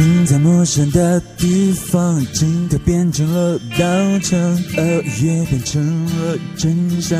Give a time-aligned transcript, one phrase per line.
[0.00, 4.18] 行在陌生的地方，镜头变成了变
[5.62, 7.18] 成了真相。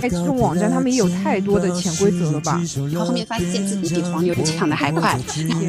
[0.00, 2.58] 哎，这种网站他们也有太多的潜规则了吧？
[2.90, 5.20] 然后后面发现自己比黄牛抢的还快，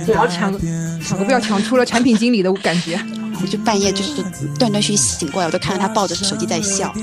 [0.08, 0.58] 然后抢
[1.02, 2.98] 抢个不要抢出了产品经理的感觉。
[3.42, 4.24] 我就半夜就是
[4.58, 6.94] 断断续续醒过来，我都看到他抱着手机在笑。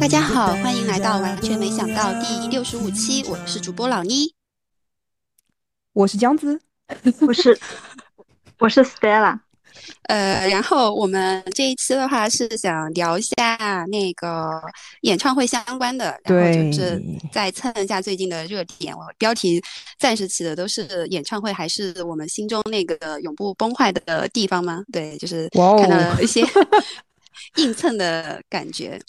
[0.00, 4.32] 大家好，欢迎来到完全没想到第六十五期，我是主播老妮，
[5.98, 6.56] 我是姜子，
[7.26, 7.58] 我是
[8.60, 9.36] 我是 Stella。
[10.04, 14.62] 呃，然后我们这一期的话是想聊一下那个
[15.00, 17.02] 演唱会相关的，然后就是
[17.32, 18.96] 再蹭一下最近的热点。
[18.96, 19.60] 我标题
[19.98, 24.84] 暂时起的都是演唱会，还是我们心中那个永不崩坏的地方吗？
[24.92, 26.44] 对，就是看到了一些
[27.58, 29.00] 硬蹭的感觉。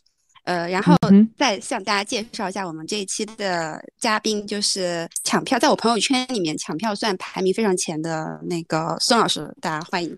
[0.44, 0.96] 呃，然后
[1.38, 10.18] 再向大家介绍一下我们这一期的嘉宾，就是抢票，在我朋友圈里面抢票算排名非常前的那个孙老师，大家欢迎。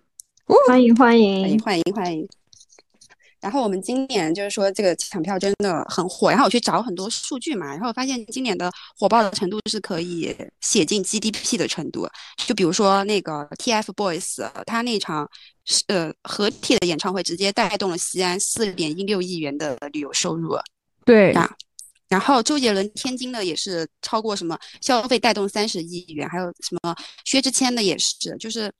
[0.67, 2.27] 欢迎欢迎欢迎欢迎！
[3.39, 12.08] 然后我们今年就是说这个抢票真的很火，然后我去找很多数据嘛，然后发现今年的火爆的程度是可以写进 GDP 的程度。
[12.45, 15.27] 就比如说那个 TFBOYS，他那场
[15.88, 20.55] 呃合体的演唱会直接带动了西安四点一六亿元的旅游收入。
[21.05, 21.50] 对啊，
[22.09, 28.72] 然后周杰伦天津的也是超过什么消费带动三十亿元，还有什么薛之谦的也是，就是。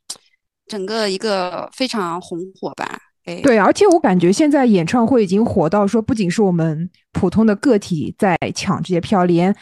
[0.68, 9.54] 整个一个非常红火吧，哎，对，而且我感觉现在演唱会已经火到说，不仅是我们普通的个体在抢这些票，连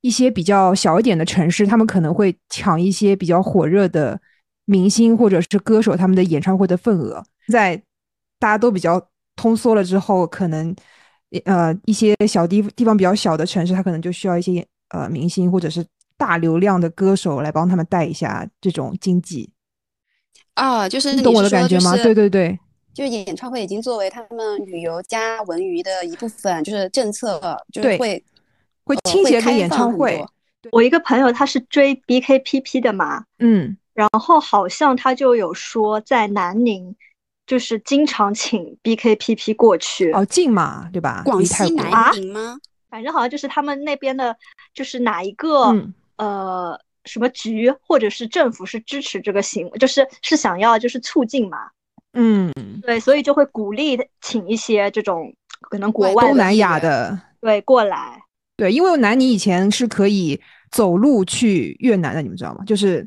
[0.00, 4.20] 一些比较小一点的城市，他们可能会抢一些比较火热的
[4.64, 7.22] 明星或者是歌手他们的演唱会的份额。
[7.48, 7.76] 在
[8.38, 10.74] 大家都比较通缩了之后，可能
[11.44, 15.84] 呃一些小地地方比较小的城市，他可能就需要一些呃明星或者是
[16.16, 19.50] 大流量的歌手来帮他们带一下这种经济。
[20.54, 21.96] 啊，就是你懂我的感觉吗？
[21.96, 22.58] 对对对，
[22.94, 27.40] 就是演唱会已经作为他们旅游加文娱的一部分，就是政策，
[27.72, 28.24] 就是会
[28.84, 30.24] 会倾斜给演唱会。
[30.70, 36.94] 我一个朋友他是追 BKPP 的嘛，嗯，然后好像他就有说在南宁，
[37.46, 40.12] 就是经常请 BKPP 过去。
[40.12, 41.22] 哦，近嘛，对吧？
[41.24, 42.58] 广西南宁吗？
[42.90, 44.36] 反正好像就是他们那边的，
[44.74, 45.74] 就是哪一个
[46.16, 46.78] 呃。
[47.06, 51.58] 什么局或者是政府是支持这个行为，就是是想要就是促进嘛，
[52.14, 52.50] 嗯，
[52.80, 55.30] 对，所以就会鼓励请一些这种
[55.60, 58.22] 可能国外东南亚的对过来，
[58.56, 60.40] 对，因为南宁以前是可以
[60.70, 62.64] 走路去越南的，你们知道吗？
[62.66, 63.06] 就是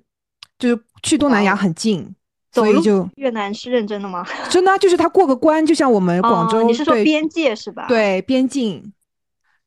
[0.60, 2.16] 就是去东南亚很近，
[2.52, 4.26] 所以就越南是认真的吗？
[4.50, 7.86] 真的，就是他过个关，就像我们广州，你是说边界是吧？
[7.88, 8.94] 对，边境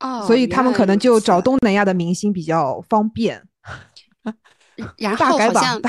[0.00, 3.42] 哦，所以他们可能就找东南亚的明星比较方便。
[4.96, 5.80] 然 后好像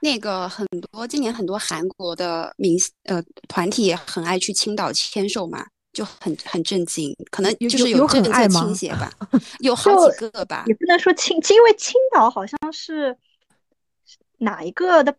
[0.00, 9.10] 那个很多今年很多韩国的明星呃团体也很爱去青岛签售嘛，就很很震惊，可能就是有政策倾斜吧，
[9.60, 13.16] 有好几个吧，也不能说青，因为青岛好像是
[14.38, 15.14] 哪一个的，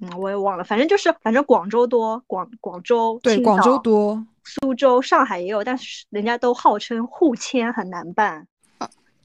[0.00, 8.46] 嗯，我也忘了，反正就是反正广州多，广广州对广州多，苏州、上海也有，但是人家都号称互签很难办。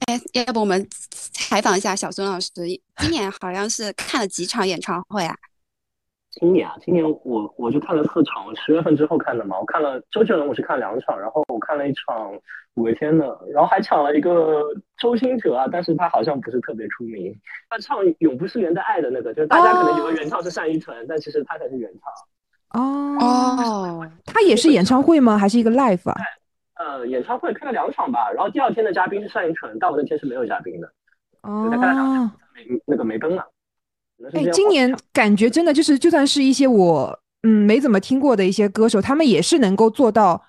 [0.06, 2.50] 哎，要不我们采访一下小孙老师？
[2.96, 5.36] 今年好像是看了几场演唱会啊？
[6.32, 9.58] 今年啊，今年我我就看了四场，十月份之后看的嘛。
[9.60, 12.32] 我看了周杰伦，我是看两场，然后我看了一场
[12.74, 14.62] 五月天的，然后还抢了一个
[14.96, 17.34] 周星哲啊，但是他好像不是特别出名。
[17.68, 22.80] 他唱《永不失联的爱》的那个，就是大家可能以为原唱是单依纯，但其实他才是原唱。
[22.80, 25.36] 哦哦，他也是演唱会吗？
[25.36, 26.16] 还是一个 live 啊？
[26.76, 30.90] 呃，演唱会开了两场吧，然后第二天的嘉宾是单依纯，但我那天是没有嘉宾的。
[31.42, 33.46] 哦，开了两场，没那个没登了。
[34.34, 40.40] 哎，今年感觉真的就是，就算是一些我嗯没怎么听过的一些歌手，他们也是能够做到，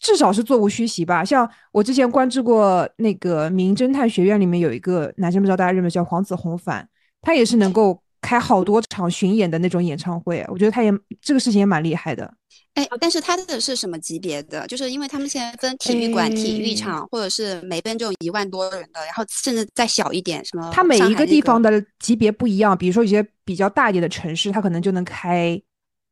[0.00, 1.24] 至少是座无虚席吧。
[1.24, 6.88] 像我之前关注过那个《名侦探学院》里面有一个男生，不知道大家认不认识，叫黄子弘凡，
[7.22, 10.44] 他也是能够开好多场巡演的那种演唱会。
[10.48, 12.32] 我觉得他也这个事情也蛮厉害的。
[12.74, 14.66] 哎，但是他的是什么级别的？
[14.68, 20.70] 就是因为他们现在分体育馆、体育场，或者是每边这种一万多人的，然后甚至再小一点，什么？
[20.72, 22.78] 他每一个地方的级别不一样。
[22.78, 25.60] 比如说一些比较大一点的城市，他可能就能开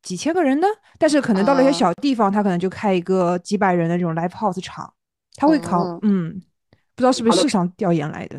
[0.03, 0.67] 几千个人的，
[0.97, 4.93] 但是可能到了一些小地方，他可能就开一个几百人的这种 live house 场。
[5.37, 6.41] 他会考，嗯，
[6.93, 8.37] 不知道是不是市场调研来的。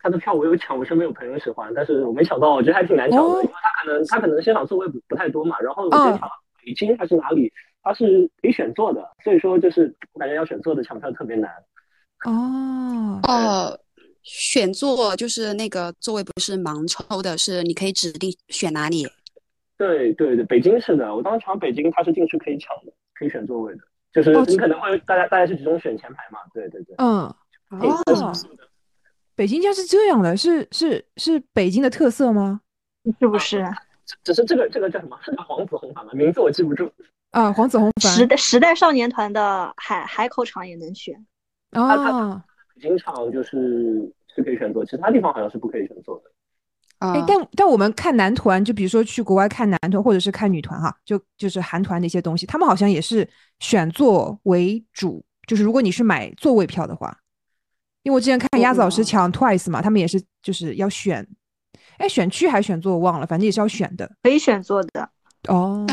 [0.00, 6.28] 他的票我有抢，我身边有朋友喜欢，但是我没抢到，我觉得还挺难抢的，因为他可能他可能现场座位不不太多嘛，然后我先抢。
[6.64, 7.52] 北京还是哪里？
[7.82, 11.50] 它是可以选座的，所以说就是我感觉要选座的抢票特别难。
[12.24, 13.78] 哦哦，
[14.22, 19.06] 选座就是那个座位不是盲抽的，是你可以指定选哪里。
[19.76, 23.80] 对对对，北京是的，我当时抢北京，它是进去可以抢的，可以选座位的，
[24.14, 26.94] 就是你可能会大家大家是集中选前排嘛，对对对。
[26.96, 27.30] 嗯，
[27.68, 28.32] 哦，
[29.34, 32.62] 北京家是这样的，是是是北京的特色吗？
[33.20, 33.62] 是不是？
[34.22, 35.18] 只是这个这个叫什么？
[35.24, 36.12] 是叫黄子红团吗？
[36.14, 36.90] 名字我记不住。
[37.30, 38.14] 啊，黄子红团。
[38.14, 41.14] 时代时代少年团的海海口场也能选。
[41.72, 42.42] 哦。
[42.74, 46.30] 北京场就是是可以选座，其他地方好像是不可以选座的。
[46.98, 53.28] 哎，但但我们看男团，就比如说去国外看男团，或者是看女团哈，就就是韩团那些东西，他们好像也是
[53.58, 55.24] 选座为主。
[55.46, 57.14] 就是如果你是买座位票的话，
[58.02, 61.26] 因为我之前看鸭子老师抢 Twice 嘛，他们也是就是要选，
[61.98, 65.08] 哎，选区还是选座我忘了，反正也是要选的，可以选座的。
[65.48, 65.86] 哦，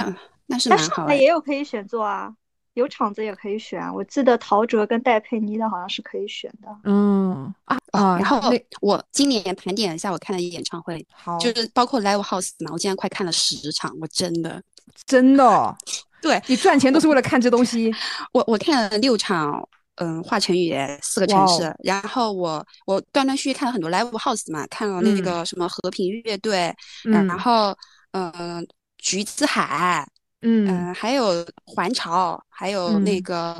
[0.48, 1.08] 那是蛮好。
[1.08, 2.34] 他也有可以选座啊。
[2.76, 6.70] 有场子也可以选，我记得陶喆跟戴佩妮的好像是可以选的。
[6.86, 8.18] 嗯啊啊！
[8.18, 8.42] 然后
[8.80, 14.64] 我今年盘点一下我看的演唱会，好，就是包括 Live House 嘛，我竟然快看了十场，我真的
[15.06, 15.76] 真的，
[16.22, 17.94] 对你赚钱都是为了看这东西。
[18.32, 19.68] 我我看了六场，
[20.02, 26.74] 嗯，华晨宇四个城市，然后我我断断续续看了很多 Live House 嘛，看了那个什么和平乐队，
[27.06, 27.76] 嗯然后
[28.12, 28.68] 嗯，
[28.98, 30.08] 橘子海。
[30.44, 33.56] 嗯还有环潮，还有那个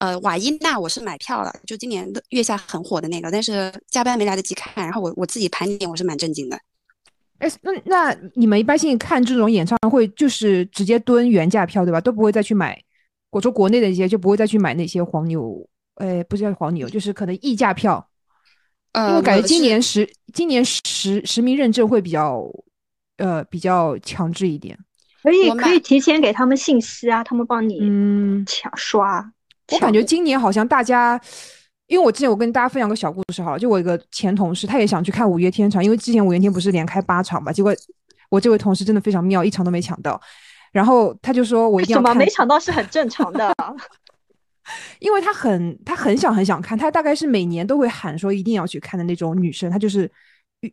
[0.00, 6.58] 呃瓦依娜，我是买票了，就今年的月下很火的那个，但是加班没来得及看，然后我我自己盘点，我是蛮震惊的。
[7.38, 11.98] 哎，那那你们一般性看这种演唱会，就是直接蹲原价票对吧？
[12.02, 12.78] 都不会再去买，
[13.30, 15.66] 我说国内的一些就不会再去买那些黄牛，
[15.96, 18.08] 哎，不是叫黄牛，就是可能溢价票。
[18.92, 22.42] 呃，因为感觉今年实今年实实名认证会比较
[23.18, 24.78] 呃比较强制一点。
[25.22, 29.32] 可以可以提前给他们信息啊，他们帮你嗯抢刷。
[29.72, 31.20] 我感觉今年好像大家，
[31.88, 37.74] 因为我之前我跟大家分享个小故事好了，就我一个前同事，他也想去看五月天场，因为之前五月天不是连开八场嘛，结果
[38.30, 40.20] 我这位同事真的非常妙，一场都没抢到。
[40.70, 43.52] 然后他就说我一定要看，没抢到是很正常的，
[44.98, 50.10] 因为她很她很想很想看，她大概是每年都会喊说一定要去看的那种女生，她就是
[50.60, 50.72] 欲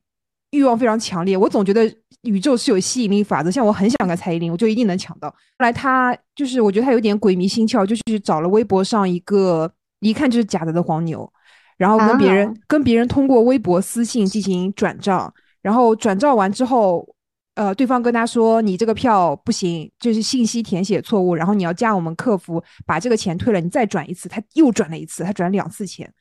[0.52, 1.36] 欲望非常强烈。
[1.38, 1.94] 我总觉得。
[2.24, 5.28] 宇宙是有吸引力法则，像我很想看蔡依林，我就一定能抢到。
[5.30, 9.70] 后来她就是，我觉得她有点鬼迷心窍，就去找了微博上一个
[10.00, 11.30] 一看就是假的的黄牛，
[11.76, 17.06] 然后跟别人跟别人通过微博私信进行转账，然后转账完之后，
[17.56, 26.12] 呃，对方跟他说你这个票不行，就是信息填写错误，然后你要加我们客服把这个钱退了，你再转一次，他又转了一次，他转两次钱。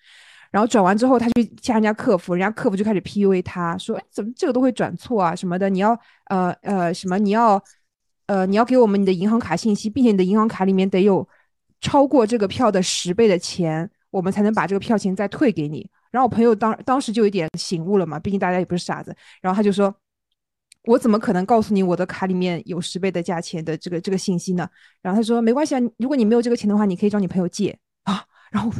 [0.50, 5.70] 然后转完之后，他去加人家客服，人家客服就开始 PUA 他，说：“哎，怎么这个都会转错啊什么的？
[5.70, 7.16] 你要呃呃什么？
[7.18, 7.58] 你要
[8.26, 11.26] 呃你要给我们你的银行卡信息，并且你的银行卡里面得有
[11.80, 19.16] 超过这个票的十倍的钱，我们才能把这个票钱再退给你。”然后我朋友当当时就有点醒悟了嘛，毕竟大家也不是傻子。
[19.40, 19.94] 然后他就说
[20.84, 24.68] ：“我怎么可能告诉你我的卡里面有十倍的价钱的这个这个信息呢？”
[25.02, 28.70] 然后他说：“没关系啊，如果你没有这个钱的话，你可以找你朋友借啊。”然后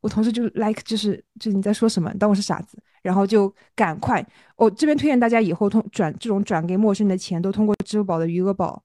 [0.00, 2.10] 我同事就 like 就是就是你在说什么？
[2.14, 2.78] 当我是傻子？
[3.02, 4.26] 然后就赶快，
[4.56, 8.82] 我这边推荐大家以后通转这种转给陌生人的钱，都通过支付宝的余额宝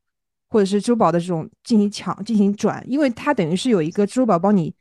[0.49, 4.74] 或者是支付宝的这种进行抢进行转，因为它等于是有一个支付宝帮你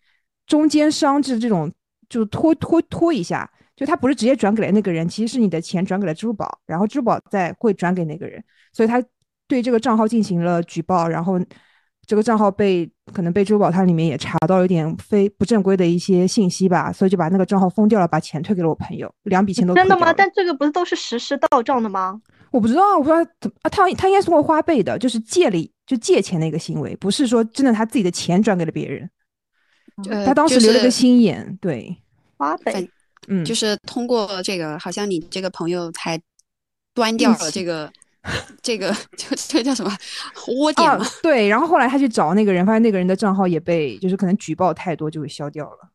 [0.47, 1.73] 中间商制这种
[2.09, 3.49] 就拖拖拖一下，
[3.83, 8.41] 就他不是直接转给了那个人，其实是你的钱转给了支付宝，然后支付宝再会转给那个人，
[8.73, 9.03] 所以他
[9.49, 11.41] 对这个账号进行了举报，然后。
[12.05, 20.12] 这个账号被可能被支付宝它里面也查到有点非不正规的一些信息吧，所以就把那个账号封掉了，把钱退给了我朋友，两笔钱都真的吗？
[20.12, 22.21] 但这个不是都是实时到账的吗？
[22.51, 29.09] 我不知道，我不知道怎么啊，他他应该是会花呗的，就是借了就借钱的一个行为，不是说真的他自己的钱转给了别人。
[30.27, 31.97] 他当时留了个心眼，对
[32.37, 32.89] 花呗，
[33.29, 36.21] 嗯，就是通过这个，好像你这个朋友才
[36.95, 37.93] 端掉了这个。
[38.62, 39.91] 这个就这叫什么
[40.47, 41.05] 窝点嘛？
[41.25, 45.91] 对，然后后来他去找那个人，发现那个人的账号也被就是可能举报太多，就给消掉了。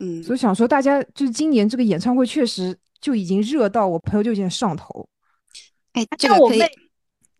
[0.00, 5.08] 嗯，所以想说大家就是今年这个演唱会确实就已经热到我朋友就有点上头。
[5.94, 6.60] 哎，这个可以。
[6.60, 6.68] 我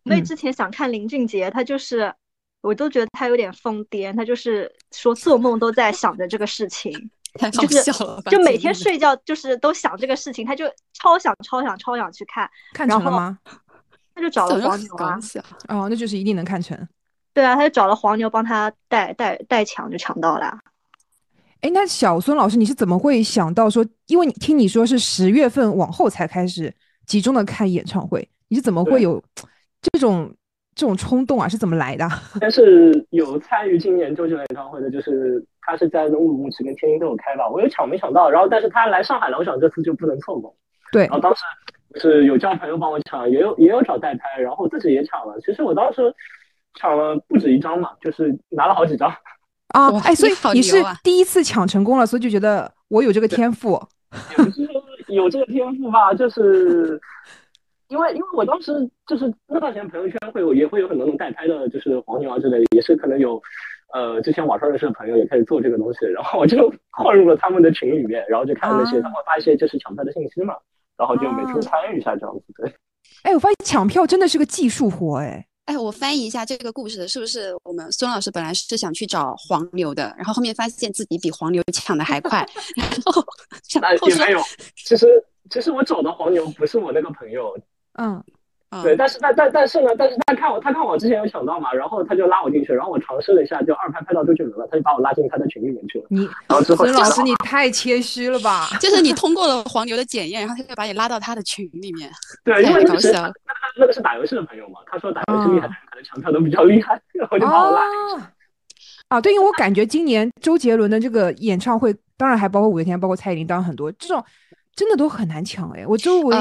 [0.05, 2.11] 妹之前想看林俊杰，他就是
[2.63, 7.11] 我都觉得他有点疯癫，他就是说做梦都在想着这个事情。
[7.35, 13.39] 太好笑了，就每天睡觉就是都想这个事情，他就超想超想超想去看，看成了吗？
[14.15, 15.19] 他就找了黄牛啊，
[15.69, 16.77] 哦，那就是一定能看成。
[17.33, 20.57] 对啊，他就找了黄牛帮他代代代抢，就抢到了。
[21.63, 23.85] 哎，那小孙老师，你是怎么会想到说？
[24.07, 26.73] 因为你听你说是十月份往后才开始
[27.07, 29.21] 集中的看演唱会，你是怎么会有
[29.83, 30.33] 这种
[30.75, 31.49] 这种冲动啊？
[31.49, 32.09] 是怎么来的？
[32.41, 40.55] 但是有参与今年周杰伦演唱会的，就是他是在乌鲁木齐跟天津都有开吧，我有抢没抢到，然后但是他来上海了，我想这次就不能错过。
[40.93, 41.43] 对，然后当时
[41.97, 45.39] 是有叫朋友帮我抢，也有也有找代拍，然后自己也抢了。
[45.41, 46.15] 其实我当时
[46.75, 49.09] 抢了不止一张嘛，就是拿了好几张。
[49.69, 53.81] 啊，哎，所以你是第一次抢成功了，所以就觉得我有这个天赋。
[54.39, 54.75] 也不是说
[55.09, 57.01] 有这个天赋吧，就是
[57.89, 58.73] 因为因为我当时
[59.07, 63.41] 就是那段时间朋友圈会有也会有很多那种代拍的，就是黄牛啊之类，也是可能有
[63.93, 70.55] 呃之前网上认识的朋友也开始做这个东西，然后我就混入了他们的群里面，然后就看那些他们发一些就是抢票的信息嘛，
[70.97, 72.45] 然后就每次参与一下这样子。
[72.57, 72.75] 对，
[73.23, 75.47] 哎，我发现抢票真的是个技术活，哎。
[75.67, 83.25] 哎，我翻译一下这个故事，是不是我们孙老师本来是想去找黄牛的，然后后面发现自己比黄牛抢的还快，然后
[83.81, 84.41] 那也没有。
[84.77, 85.07] 其实
[85.49, 87.57] 其实我找的黄牛不是我那个朋友，
[87.97, 88.23] 嗯，
[88.83, 96.07] 对，但是但但但是呢，但是他看我他看我之前有抢到嘛，然后他就拉我进去，然后我尝试了一下，就二拍拍到周杰伦了，他就把我拉进他的群里面去了。
[96.09, 98.67] 你然后之后孙老师你太谦虚了吧？
[98.81, 102.11] 就是你通过了黄牛的检验，然后他就把你拉到他的群里面。
[102.45, 103.13] 对，因为搞笑。
[103.13, 103.33] 那
[103.79, 104.81] 那个是打游戏的朋友嘛？
[104.87, 107.81] 他说打游戏厉害，可能抢票都比较厉害，然后就把我拉
[109.09, 114.25] 啊，对，因为我感觉今年周杰伦的这个演唱会，当然还包括五月天，包括蔡依林，当然很多这种
[114.75, 115.87] 真的都很难抢哎。
[115.87, 116.37] 我周围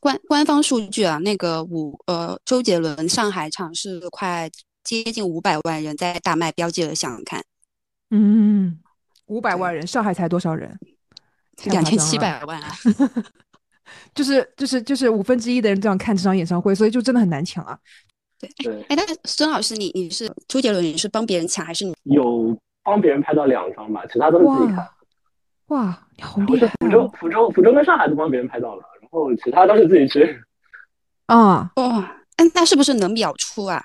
[0.00, 4.48] 官官方数据啊，那个五呃周杰伦上海场是快
[4.84, 7.42] 接近五百万人在大麦标记了想看。
[8.10, 8.78] 嗯，
[9.26, 10.78] 五百万人，上海才多少人？
[11.66, 12.70] 两千七百万啊。
[14.14, 17.78] 就是就是就是五分之一的人这样看这场演唱会，所以就真的很难抢啊。
[18.38, 24.02] 对，哎，但是孙老师，你你是周杰伦，你是帮别人抢还是你有帮别人拍到两张吧？
[24.12, 24.88] 其他都是自己看。
[25.68, 26.72] 哇，你好厉害！
[26.80, 30.38] 福州、福州、福州跟上海都帮别人拍到了，然后其他都是自己吃。
[31.26, 32.04] 啊哦，
[32.36, 33.82] 嗯，那是不是能秒出啊？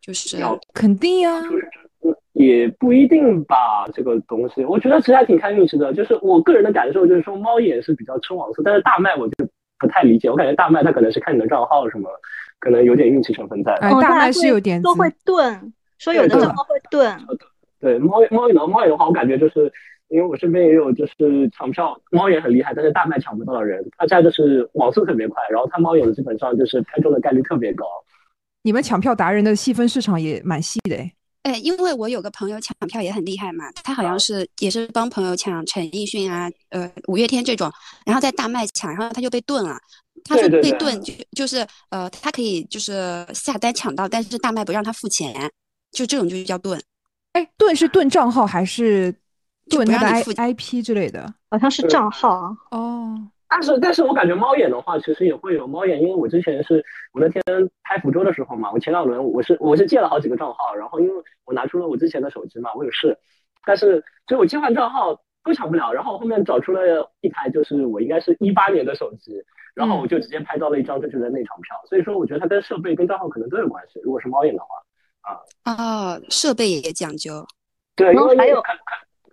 [0.00, 0.38] 就是
[0.74, 1.40] 肯定呀。
[2.32, 5.92] 也不一定吧，这个东西，我觉得其实还挺看运气的。
[5.94, 9.46] 就是我个人的感受，就是说猫眼是比较吃网速，但是大麦我就
[9.78, 10.28] 不太理解。
[10.28, 12.08] 我感觉大麦它可能是看你的账号什么，
[12.58, 13.76] 可能有点运气成分在。
[13.80, 17.16] 大麦是有点都会炖，说有的账号会炖。
[17.78, 19.70] 对猫猫眼的猫眼的话，我感觉就是
[20.12, 27.86] 因为我身边也有就是抢票猫眼很厉害，但是大麦抢不到的人，他家就是网速特别快，然后他猫眼的基本上就是拍中的概率特别高。
[28.62, 31.12] 你们抢票达人的细分市场也蛮细的哎。
[31.44, 37.72] 哎，因为我有个朋友抢票也很厉害嘛，他好像是也是帮朋友抢陈奕迅啊，呃，五月天这种，
[38.06, 39.76] 然后在大麦抢，然后他就被盾了。
[40.24, 45.34] 他说被盾就就是呃，他可以就是下单抢到，但是大麦不让他付钱，
[45.90, 46.80] 就这种就叫盾。
[47.32, 49.12] 哎，盾是盾账号还是
[49.72, 51.34] 盾他的 I I P 之类的？
[51.50, 52.56] 好像是账号啊。
[52.70, 53.18] 哦。
[53.48, 57.42] 但是，但是我感觉猫眼的话，其实也会有猫眼，因为我之前是我那天
[57.82, 63.14] 拍福州的时候嘛，我前两轮我是我是借了好几个账号，然后因为我拿出了我之前的手机嘛，我有试，
[63.66, 65.14] 但是所以我切换账号
[65.44, 69.34] 都抢不了，然后后面找出了一台就是我应该是一八年的手机，
[69.74, 74.68] 然后我就直接拍到了一张正确的内场票，所以说我觉得它跟设备跟账号可能都有关系，如果是猫眼的话
[75.64, 77.46] 啊啊，设备也讲究，
[77.94, 78.62] 对，因为还有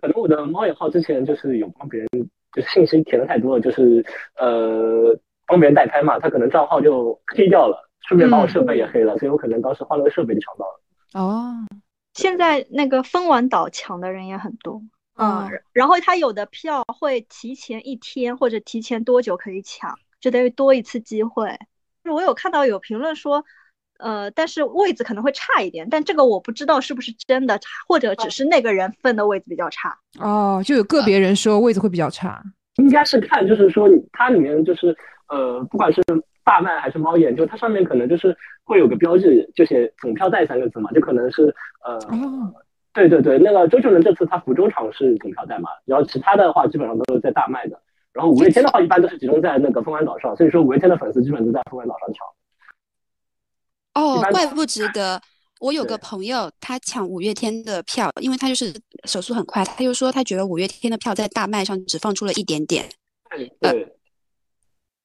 [0.00, 2.08] 可可能我的猫眼号之前就是有帮别人。
[2.52, 4.04] 就是信息填的太多了，就是
[4.36, 5.16] 呃
[5.46, 10.80] 帮别人代拍嘛，他可能账号就黑掉了，顺便把我设备也黑了，所以我可能当时换了个设备就抢到了。
[11.14, 11.54] 哦，
[12.14, 14.82] 现在那个分完岛抢的人也很多，
[15.16, 21.56] 嗯，然后他有的票会提前一天或者提前多久可以抢，就等于多一次机会。
[22.12, 23.44] 我有看到有评论说。
[24.00, 29.96] 呃，但是位子可能会差一点，但这个我不知道是不是真的，或者只是那个人分的位置比较差。
[30.18, 32.42] 哦，就有个别人说位子会比较差，
[32.76, 34.96] 应该是看，就是说它里面就是
[35.28, 36.02] 呃，不管是
[36.44, 41.54] 大麦还是猫眼，就它上面可能就是会有个标志，就写总票代三个字嘛，就可能是
[41.84, 41.98] 呃，
[42.92, 47.80] 对对对，那个周杰伦这次他福州场是总票代嘛，然后其他的话基本上都是在大麦的，
[48.12, 52.26] 然后五月天的话一般都是集中在那个凤凰岛上，所以说五月天的粉丝基本都在凤凰岛上抢。
[54.00, 55.20] 哦，怪不值得。
[55.60, 62.88] 我有个朋友，他抢五月天的票，因为他就是手速很快，他就说他觉得五月天的票在大麦上只放出了一点点。
[63.60, 63.86] 对，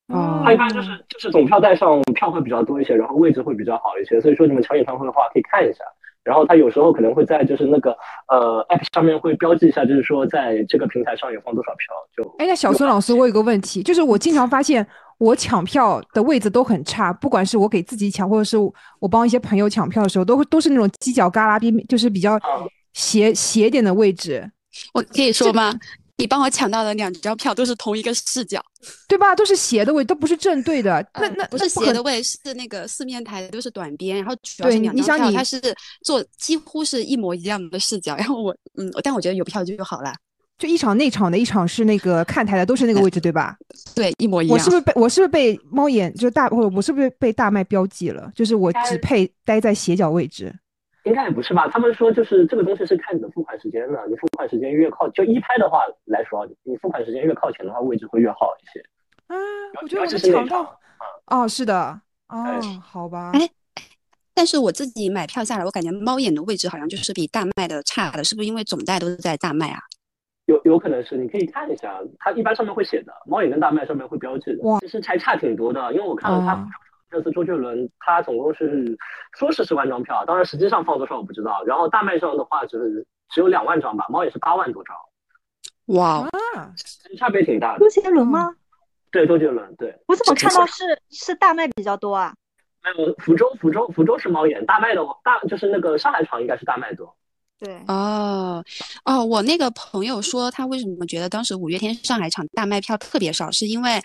[0.07, 4.21] 哦，他一般就是就是总票带上票会比较多一些，然后位置会比较好一些。
[4.21, 5.83] 所以说你们抢演唱会的话，可以看一下。
[6.23, 7.91] 然后他有时候可能会在就是那个
[8.29, 11.93] 呃 app 上面会标记一下，就是说在这个平台上有放多少票。
[12.15, 14.87] 就哎，那小孙老师，我有个问题，就是我经常发现。
[15.17, 18.57] 我抢票的位置都很差，不管是我给自己抢，或者是
[18.99, 22.39] 我帮一些朋友抢票的时候，都都是那种犄角旮旯边，就是比较
[22.93, 24.51] 斜斜点的位置。
[24.93, 25.73] 我可以说吗？
[26.17, 28.63] 你帮我抢到的两张票都是同一个视角，
[29.05, 29.35] 对吧？
[29.35, 31.05] 都是斜的位，都不是正对的。
[31.15, 35.59] 那那不是斜的位，是那个四面台都是短边，然后主要是两张票，它是
[36.05, 38.15] 做几乎是一模一样的视角。
[38.15, 40.13] 然后我嗯，但我觉得有票就好了。
[40.57, 43.57] 就一场内场的一场是那个看台的，都是那个位置，对吧？
[43.93, 44.53] 对，一模一样。
[44.53, 48.31] 我是不是被我是不是被猫眼就大我我是不是被大麦标记了？
[48.33, 50.53] 就是我只配待在斜角位置。
[51.03, 51.67] 应该也不是吧？
[51.67, 58.79] 他们说就是这个东西是看你的付款时间的，你付款时间越靠就一拍的话来说，你付款时间越靠前的话，位置会越好一些。
[59.27, 59.35] 啊，
[59.83, 60.79] 我觉得我抢到。
[61.27, 62.01] 哦，是的。
[62.29, 63.31] 哦，好吧。
[63.33, 63.47] 哎，
[64.33, 69.79] 但是我自己买票下来，我感觉猫眼的位置好像就是比大麦的差的，是不是因为总代都是在大麦啊？
[70.45, 74.63] 有有可能是，你可以看一下，它一般上面会写的，猫眼跟大麦上面会标志的。
[74.63, 76.67] 哇，其实还差挺多的，因为我看了他。
[77.07, 78.97] 这次周杰伦他总共是
[79.37, 81.63] 说是十万张票，当然实际上放多少我不知道。
[81.65, 84.95] 然后大麦上的话只是只有两万张吧，猫眼是八万多张。
[85.95, 86.27] 哇，
[87.17, 87.79] 差别挺大的。
[87.79, 88.53] 周杰伦吗？
[89.11, 89.73] 对，周杰伦。
[89.75, 92.33] 对，我怎么看到是是大麦比较多啊？
[92.83, 97.15] 没有，福州福州福州是猫眼，大麦的大就是那个上海场应该是大麦多。
[97.57, 98.63] 对哦
[99.05, 104.01] 哦，我那个朋友说他为什么觉得当时五月天上海场大卖票特别少，是因为，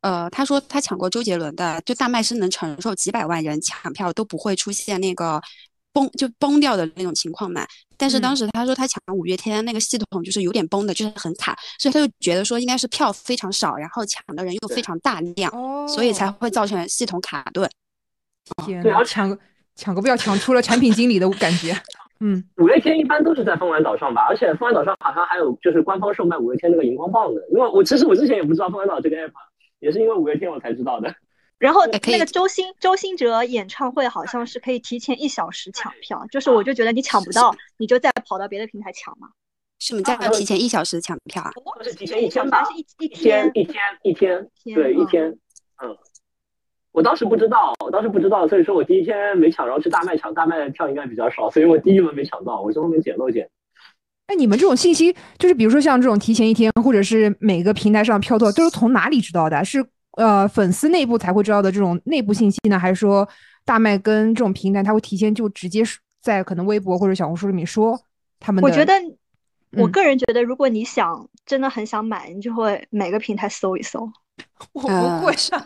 [0.00, 5.38] 呃，他说他抢过周杰伦的，就大麦是能承受几百万人抢票都不会出现那个
[5.92, 7.66] 崩就崩掉的那种情况嘛。
[7.98, 15.52] 但是当时他说他抢五月天那个系统就是有点崩的，就是很卡，所以他就觉得说应该是票非常少，然后抢的人又非常大量，
[15.86, 17.70] 所以才会造成系统卡顿。
[18.64, 19.38] 天呐，抢个
[19.76, 21.78] 抢个不要抢出了产品经理的感觉。
[22.20, 27.40] 嗯，五月天一般都是在凤凰岛上吧，而且凤凰岛上好像还有就是官方售卖五月天那个荧光棒的。
[27.50, 29.32] 因为我其实我之前也不知道凤凰岛这个 app，
[29.80, 31.14] 也是因为五月天我才知道的。
[31.58, 39.28] 然后那个周星周星哲演唱会好像是可以提前一小时抢票，就是我就觉得你抢不到，你就再跑到别的平台抢嘛。
[39.78, 41.50] 什么叫提前一小时抢票啊？
[41.76, 42.64] 不是提前一天吧？
[42.64, 45.30] 是一一天一天一天，对一天，
[45.82, 45.96] 嗯。
[46.94, 53.50] 我当时不知道，我当时不知道，所以说我第一天没抢，然后去大麦抢，大麦的票应该比较少，所以我第一轮没抢到，我是后面捡漏捡。
[54.28, 59.64] 哎，你们这种信息，就是比如说像这种提前一天，或者是每个平台上票多，都是从哪里知道的？
[59.64, 63.28] 是呃粉丝内部才会知道的这种内部信息呢，还是说
[63.64, 65.82] 大麦跟这种平台，他会提前就直接
[66.22, 68.00] 在可能微博或者小红书里面说
[68.38, 68.62] 他们？
[68.62, 68.94] 我觉得，
[69.72, 74.08] 我个人觉得，如果你想真的很想买，你就会每个平台搜一搜。
[74.72, 75.60] 我不会上。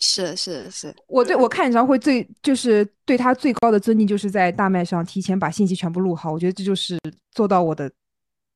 [0.00, 6.32] 是是是，我对我看演唱会最就是对他最高的尊敬，就是在大麦上提前把信息全部录好。
[6.32, 6.98] 我觉得这就是
[7.32, 7.90] 做到我的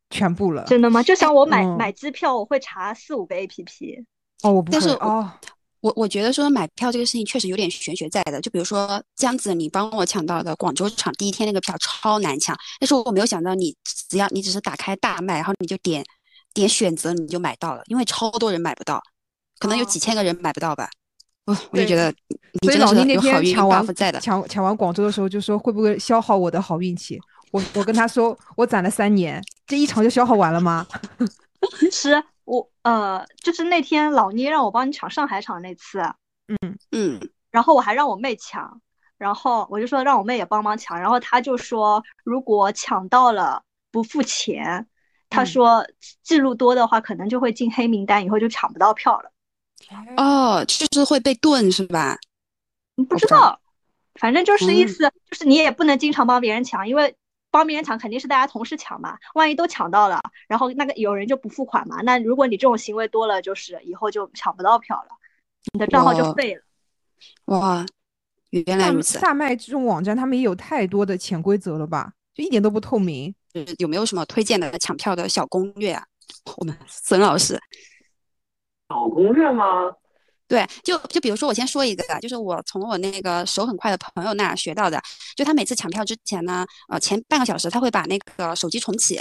[0.08, 0.64] 全部了。
[0.64, 1.02] 真的吗？
[1.02, 4.04] 就像我买买机票，我会查四五个 A P P。
[4.42, 4.78] 哦，我不会。
[4.78, 5.30] 但是哦，
[5.80, 8.40] 我我觉得说买票这个事情确实有点玄学在的。
[8.40, 16.02] 就比如说江子，你帮我抢到的广州场第一天那个票超难抢，但是我没有想到你只要你只是打开大麦，然后你就点
[16.54, 19.02] 点选择，你就买到了，因为超多人买不到，
[19.58, 20.84] 可能有几千个人买不到吧。
[20.84, 20.88] 哦，
[21.46, 22.12] 我就觉得，
[22.62, 27.20] 所以老倪那天抢完在的，抢抢完广州的时候就说会不会消耗我的好运气？
[27.52, 30.86] 我我跟他说我攒了三年，这一场就消耗完了吗？
[31.78, 36.00] 其实我呃，就是那天老倪让我帮你抢上海场那次，
[36.48, 38.80] 嗯嗯，然后我还让我妹抢，
[39.18, 44.86] 然后我就说让我妹也帮忙抢，然后他就说如果抢到了不付钱，
[45.30, 45.86] 他说
[46.22, 49.30] 记录多的话可能就会进黑名单，以后就抢不到票了。
[50.16, 52.16] 哦，就是会被炖是吧？
[53.08, 53.58] 不知道，
[54.20, 57.14] 反正就是意思，就是你也不能经常帮别人抢，因为
[57.50, 59.16] 帮别人抢肯定是大家同时抢嘛。
[59.34, 62.00] 万一都抢到了，然后那个有人就不付款嘛。
[62.02, 65.08] 那如果你这种行为多了，就是以后就抢不到票了，
[65.72, 66.62] 你的账号就废了。
[67.46, 67.84] 哇，
[68.50, 69.18] 原来如此。
[69.18, 72.12] 大麦这种网站，他们也有太多的潜规则了吧？
[72.34, 73.34] 就一点都不透明。
[73.78, 76.04] 有没有什么推荐的抢票的小攻略啊？
[76.58, 77.56] 我们孙老师。
[78.88, 79.64] 小攻略吗？
[80.46, 85.00] 对，就就比如说，我先说一个，就是我从我那个手很快的朋友那学到的，
[85.34, 89.16] 就他每次抢票之前呢，呃，前半个小时他会把那个手机重启，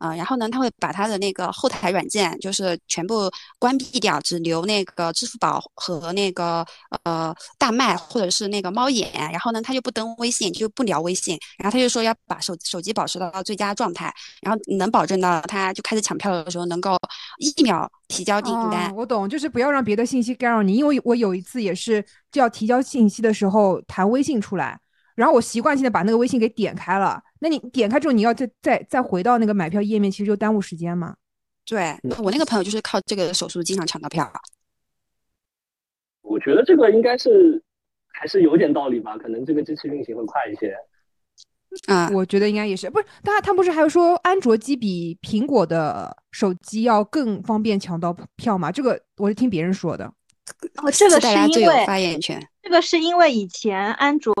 [0.00, 6.66] 呃，然后呢，他会把他的那个后台软件就是全部关闭掉，只留那个支付宝和那个
[7.04, 16.98] 呃大麦或者是那个猫眼，然后呢，他就不登微信，就不聊微信，然后他就说要把手手机保持到最佳状态，然后能保证到他就开始抢票的时候能够
[17.38, 18.94] 一秒提交订单。
[18.94, 20.62] 我懂，就是不要让别的信息干扰。
[20.62, 24.78] 你因为我有一次也是就要提交信息的时候弹微信出来，
[25.14, 27.22] 然后我习惯性的把那个微信给点开了。
[27.40, 31.16] 那你点开之后，你要再再再回到那个买票页面，其实就耽误时间嘛。
[31.66, 34.30] 对我那个朋友就是靠这个手速经常抢到票。
[36.22, 37.62] 我觉得这个应该是
[38.06, 40.76] 还是有点道理吧，可能这个机器运行会快一些。
[41.86, 43.06] 啊，我觉得应该也是，不是？
[43.22, 48.70] 他他不是还有说安卓机比苹果的手机要更方便抢到票吗？
[48.72, 50.04] 这个我是听别人说的。
[50.82, 52.40] 哦，这个是因为发言权。
[52.62, 54.34] 这个是因为以前安卓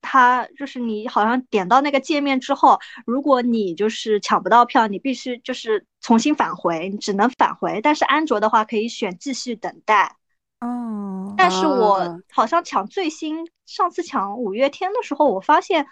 [0.00, 7.80] 它就是你好像点到那个界面之后，如果你就是抢不到票，你必须就是重新返回，你只能返回。
[7.80, 10.16] 但是安卓的话可以选继续等待。
[10.60, 11.34] 哦。
[11.36, 15.86] 但是我好像抢最新，上次抢五月天的时候，我发现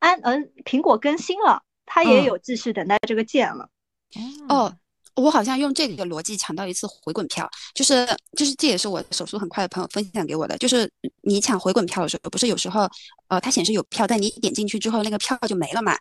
[0.00, 3.70] 安嗯苹果更新了，它也有继续等待这个键了。
[4.48, 4.76] 哦。
[5.16, 8.06] 我好像用这个逻辑抢到一次回滚票，就是
[8.38, 10.90] 就是这也是我手速很快的朋友分享给我的，就是
[11.22, 12.88] 你抢回滚票的时候，不是有时候
[13.28, 15.94] 呃它显示有票，但你点进去之后那个票就没了嘛。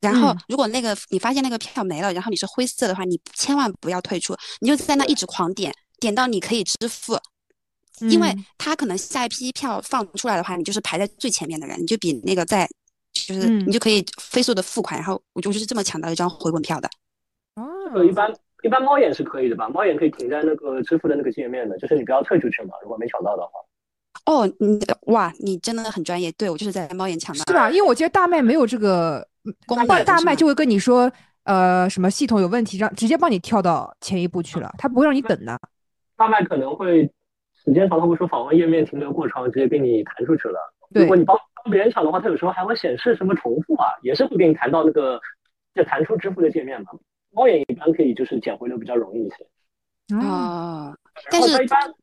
[0.00, 7.18] 然后如果那个你发现那个票没了，然后你是灰色的话，你千万不要退出，你就在那一直狂点，点到你可以支付，
[8.08, 12.66] 因为他可能下一批票放出来的话，你就是排在最前面的人，你就比那个在
[13.12, 16.88] 就是你就可以飞速的付款，然后我就是这么抢到一张回本票的。
[17.56, 19.68] 哦，一般一般猫眼是可以的吧？
[19.68, 22.74] 猫眼可以停在那个支付的那个界面的，就是你不要退出去嘛。
[22.82, 23.50] 如果没抢到的话。
[24.26, 24.78] 哦，你
[25.12, 26.30] 哇，你真的很专业。
[26.32, 27.70] 对我就是在猫眼抢的，是吧？
[27.70, 29.26] 因为我觉得大麦没有这个
[29.66, 31.10] 功能，大麦就会跟你说，
[31.44, 35.58] 呃，什么系统有问题，让直接帮你跳到前一步去了，他不会让你等的。
[36.16, 37.10] 大麦可能会
[37.64, 40.58] 时间长，他会说访问页面停留过长，直接给你弹出去了。
[40.90, 45.20] 如果你帮帮别人抢的话，它有时候还会显示什么重复啊，也是会给你弹到那个
[45.74, 46.90] 就弹出支付的界面嘛。
[47.32, 50.96] 猫眼一般可以就是捡回流比较容易一些啊，
[51.30, 51.94] 但是它一般，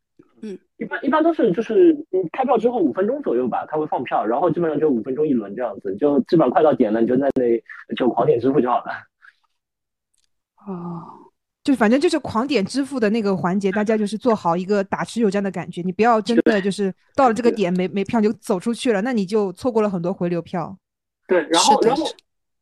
[0.41, 8.86] 嗯，一般一般都是就是你开票之后五分钟左右吧，它会放票，然后基本上就五分钟一轮这样子，就基本上快到点了，你就在那就狂点支付就好了。
[10.65, 11.27] 哦，
[11.68, 20.78] 就反正就是狂点支付的那个环节，大家就是做好一个打持久战的感觉，你不要真的就是到了这个点没没票就走出去了，那你就错过了很多回流票。
[21.28, 22.06] 对，然后然后。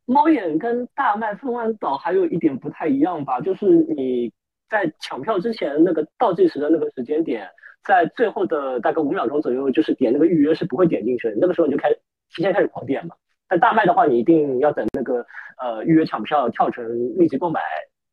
[0.08, 3.66] 猫眼跟大麦凤凰岛还有一点不太一样吧，就是
[3.96, 4.32] 你
[4.70, 7.48] 在抢票之前那个倒计时的那个时间点，
[7.84, 11.90] 在最后的大概五秒钟左右，就是点那个预约是不会点进去的，那个时候你就开
[12.36, 13.16] 提前开始狂点嘛。
[13.48, 15.26] 但大麦的话，你一定要等那个
[15.60, 16.84] 呃预约抢票跳成
[17.18, 17.60] 立即购买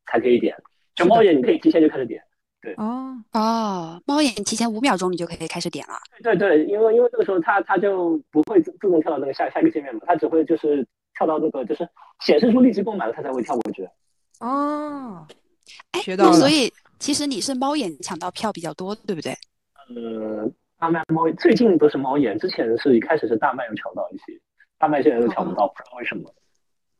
[0.06, 0.56] 才可以点。
[1.02, 2.22] 就猫眼你可以提前就开始点，
[2.60, 2.74] 对。
[2.74, 5.94] 哦哦，猫眼提前五秒钟你就可以开始点了。
[6.22, 10.86] 对对，因为因为这个时候它它就不会自动跳到那个下下一个界面嘛，它只会就是。
[11.14, 11.86] 跳到那个就是
[12.20, 13.86] 显示出立即购买了，它才会跳过去。
[14.40, 15.26] 哦，
[16.02, 16.32] 学到了。
[16.32, 19.30] 所以其实你是猫眼抢到票比较多，对不对？
[19.94, 24.40] 呃，大麦猫最近都是猫眼，之前是一开始是大麦有抢到一些，
[24.78, 26.34] 大麦现在都抢不到，不知道为什么。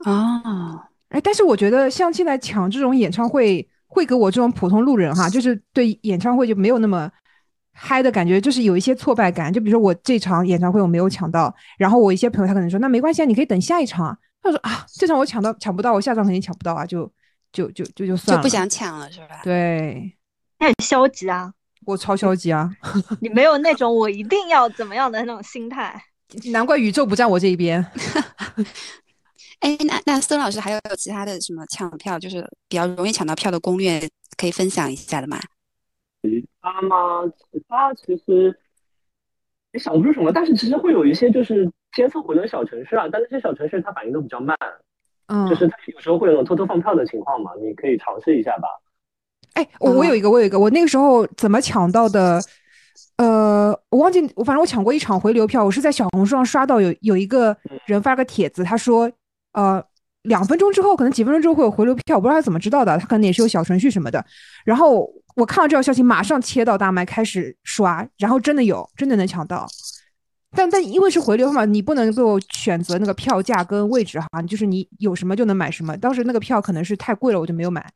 [0.05, 7.11] 啊，哎，但是我觉得像现在抢这种演唱会，会给我这种普通路人哈，就是对演唱会就没有那么。
[7.75, 14.17] 嗨的感觉就是有一些挫败感，就比如说我这场演唱会我没有抢到，然后我一些朋友他可能说那没关系啊，你可以等下一场啊。
[14.43, 17.11] 他说啊，这场我抢到抢不到，我下场肯定抢不到啊，就
[17.51, 19.41] 就就就就算了，就不想抢了是吧？
[19.43, 20.15] 对，
[20.61, 21.51] 你很消极啊，
[21.87, 22.71] 我超消极啊，
[23.21, 25.99] 你没有那种我一定要怎么样的那种心态，
[26.53, 27.83] 难怪宇宙不站我这一边。
[29.62, 34.01] 哎，那那孙老师还有其他的什么抢票，就是比较容易抢到票的攻略，
[34.37, 35.38] 可以分享一下的吗？
[36.22, 37.25] 其他吗？
[37.51, 38.53] 其他其实
[39.72, 44.57] 也想不出什么，但是其实会有一些就是监测回流小程序啊，但那些小程序它反应都比较慢，
[45.27, 48.68] 嗯，就是它有时候会有那种偷偷放票的情况嘛，你可以尝试一下吧。
[49.55, 52.40] 哎，我我有一个，我有一个，我那个时候怎么抢到的？
[53.16, 59.11] 呃，我忘记，我反正我抢过一场回流票，我是在小红书上刷到有有一个人发个帖子，他说，
[59.53, 59.85] 呃，
[60.23, 64.25] 两分钟之后，可能几分钟之后会有回流票，我不知道他怎么知道的，他可能也是有小程序什么的，
[64.65, 65.12] 然后。
[65.35, 69.67] 我看到这条消息，马上切到大麦开始刷，然后真的有，真的能抢到。
[70.55, 75.97] 但但因为是回流嘛，你不能够选择那个票价跟位置哈，就是你有什么就能买什么。
[75.97, 77.91] 当时那个票可能是太贵了，我就没有买。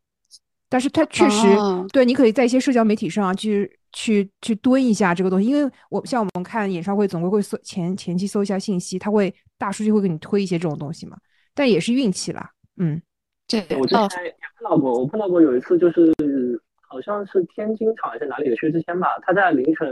[0.70, 1.46] 但是它确实
[1.92, 11.18] 对，你可以在一些社交媒体上去去去蹲一下这个东西，因为我像我们看演唱会，总归会搜前前期搜一下信息，它会大数据会给你推一些这种东西嘛。
[11.56, 13.02] 但也是运气啦，嗯。
[13.48, 16.14] 对，我之前也碰到过，我碰到过有一次就是。
[16.88, 19.86] 好像是天津场还是哪里的薛之谦吧，他在凌晨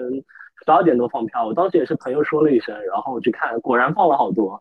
[0.64, 4.58] 十二点多放票，我当时也是朋友说了一声，然后我去看，果然放了好多，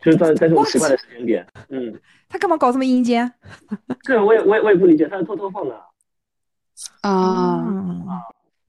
[0.00, 1.94] 就是在在这种奇怪的时间点，嗯，
[2.28, 3.32] 他干嘛搞这么阴间？
[4.04, 5.80] 对，我也我也我也不理解，他是偷偷放的
[7.02, 7.64] 啊，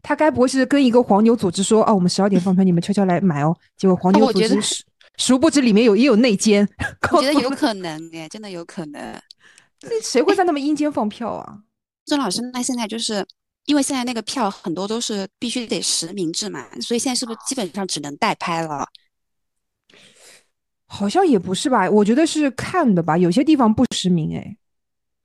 [0.03, 4.61] 他该不会是跟一个黄牛组织说，哦，我们十二点放票，你们悄悄来买哦，结果黄牛组织
[5.17, 6.67] 殊不知里面有也有内奸，
[7.11, 9.21] 我觉得 有可能哎，真的有可能，
[9.79, 11.59] 这谁会在那么阴间放票啊？
[12.05, 13.25] 郑老师，那现在就是
[13.65, 18.87] 因为现在那个票很多都是必须得实名制嘛，所以现在是不是基本上只能代拍了？
[20.85, 24.57] 好像也不是吧，我觉得是看的吧，有些地方不实名哎。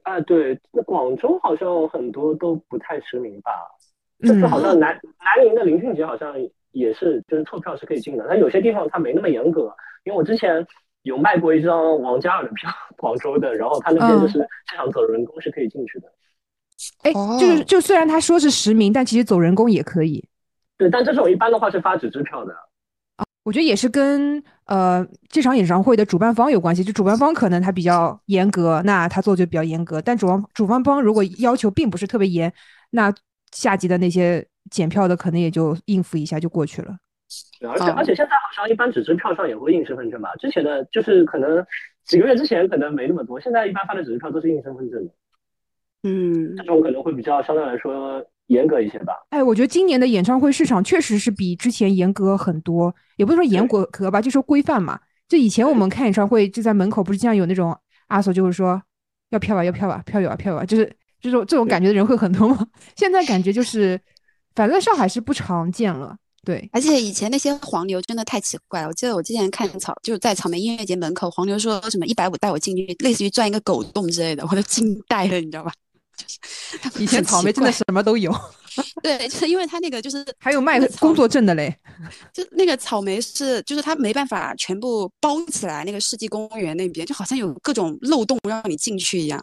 [0.03, 3.51] 啊，对，那广州好像很多都不太实名吧？
[4.21, 6.35] 这次好像南南宁的林俊杰好像
[6.73, 8.27] 也是，就是凑票是可以进的。
[8.29, 9.73] 但有些地方他没那么严格，
[10.05, 10.67] 因为我之前
[11.03, 16.13] 有卖过一张王嘉尔的票，广州的，然后他那边就是这场走人工是可以进去的。
[17.03, 20.25] 哎，就是就虽然他说是实名，但其实走人工也可以。
[20.77, 22.55] 对，但这种一般的话是发纸质票的。
[23.43, 30.03] 我觉得也是跟呃这场演唱会的主办方有关系，就主办方可能他比较严格，那他做就比较严格。
[30.03, 32.53] 但主办主办方如果要求并不是特别严，
[32.91, 33.13] 那
[33.53, 36.97] 下级的那些检票的可能也就应付一下就过去了。
[37.69, 40.35] 而且而且现在好像一般纸质票上也会印身份证吧？
[40.41, 41.65] 之前的就是可能
[42.05, 45.13] 几个月之前可能没那么多，现在一般发的纸质票都是印身份证的。
[46.05, 48.25] 嗯，这种可能会比较相对来说。
[48.49, 49.13] 严格一些吧。
[49.29, 54.99] 哎，我觉得今年的演唱会市场确实是比之前严格很多，也不是说严格格吧，就说规范嘛。
[55.29, 58.83] 就以前我们看演唱会，就在门口不是经常有那种阿索，就是说
[59.29, 62.67] 要票吧，要票吧，票有啊，票有啊，就是这种这种感觉的人会很多吗？
[62.97, 64.01] 现在感觉就是，
[64.59, 66.17] 反正上海是不常见了。
[66.45, 68.89] 对，而且以前那些黄牛真的太奇怪了。
[68.89, 75.73] 我记得我之前看草，就是在草莓音乐节门口，黄牛说什么一百五带我进去，类似于钻一个狗洞之类的，我都惊呆了，你知道吧？
[76.19, 78.35] 就是以前草莓真的什么都有，
[79.01, 81.73] 对，就是因为他那个就是 还有卖工作证的嘞，
[82.33, 89.41] 就那个草莓是就是他没办法全部包起来，那个世纪公园那边就好像有各种漏洞让你进去一样。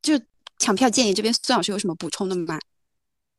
[0.00, 0.14] 就
[0.58, 2.60] 抢票建议这边孙老师有什么补充的吗？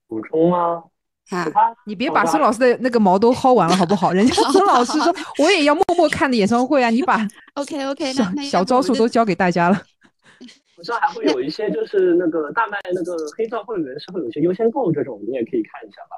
[0.07, 0.83] 补充吗？
[1.31, 1.45] 啊，
[1.85, 4.11] 你别把孙老师的那个毛都薅完了好不好？
[4.13, 9.81] 人家 孙老师说我也要默默看的演唱会啊，你把 OK OK 小小招数都教给大家了。
[10.77, 16.17] 我知道还会有一些，就是那个大麦那个黑钻会员是会有一些优先购这种，你也可以看一下吧。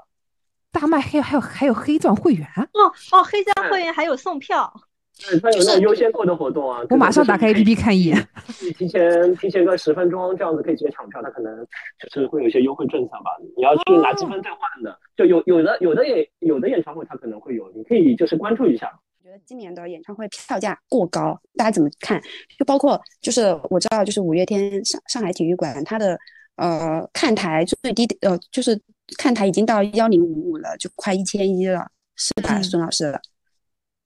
[0.72, 4.72] 大麦黑还有还有黑钻会员哦哦，黑钻会员还有送票，
[5.20, 6.82] 对，它有那种优先购的活动啊。
[6.90, 8.28] 我马上打开 APP 看一眼。
[8.62, 11.66] 你提前提前个十分钟这样子可以直接抢票，它可能
[12.00, 13.32] 就是会有一些优惠政策吧。
[13.56, 18.88] 你要去拿积分兑换的，就有有的有的也有的演唱会它可能会有，你可以就是关注一下。
[19.20, 22.22] 我觉得今年的演唱会票价过高，大家怎么看？
[22.58, 26.18] 就包括就是我知道，就是五月天上上海体育馆，它的
[26.56, 28.80] 呃看台最低呃就是
[29.18, 33.20] 看台已经到幺零五五了，就快一千一了，是吧，孙老师？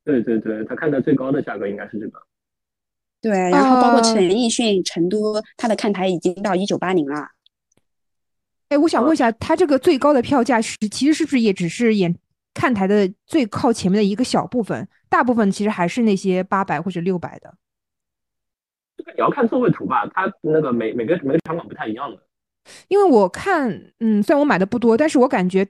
[0.04, 2.20] 对对对，他看的最高的价格应该是这个。
[3.22, 7.28] 对，然后包括陈奕迅成都，他的看台已经到一九八零了。
[8.70, 12.16] 哎，我想问一下，他这个最高的票价是其实是不是也只是演
[12.54, 14.88] 看台的最靠前面的一个小部分？
[15.08, 17.54] 大部分其实还是那些八百或者六百的，
[18.98, 22.18] 这个你要看座位图吧，它那个每每个每个场馆不太一样的。
[22.88, 25.68] 因为我看，嗯，虽然我买的不多，但是我感觉，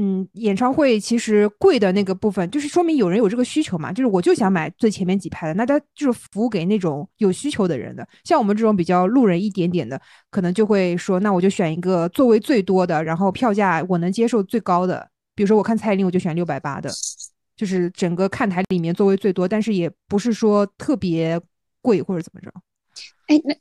[0.00, 8.06] 嗯，演唱会其实贵的那个部分，就是说明有人有这个需求嘛，就是我就想买最前面几排的，那他就是服务给那种有需求的人的。
[8.22, 16.90] 像我们这种比较路人一点点的，可能就会说，那我就选一个座位最多的，然后票价我能接受最高的，比如说我看蔡依林，我就选六百八的。
[17.56, 21.40] 就是整个看台里面座位最多，但是也不是说特别
[21.82, 22.48] 贵或者怎么着。
[23.26, 23.52] 哎，那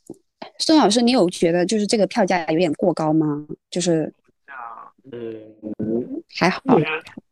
[0.59, 3.43] 孙老师，你有觉得就是这个票价有点过高吗？
[3.71, 4.13] 就是，
[5.11, 6.61] 嗯，还好。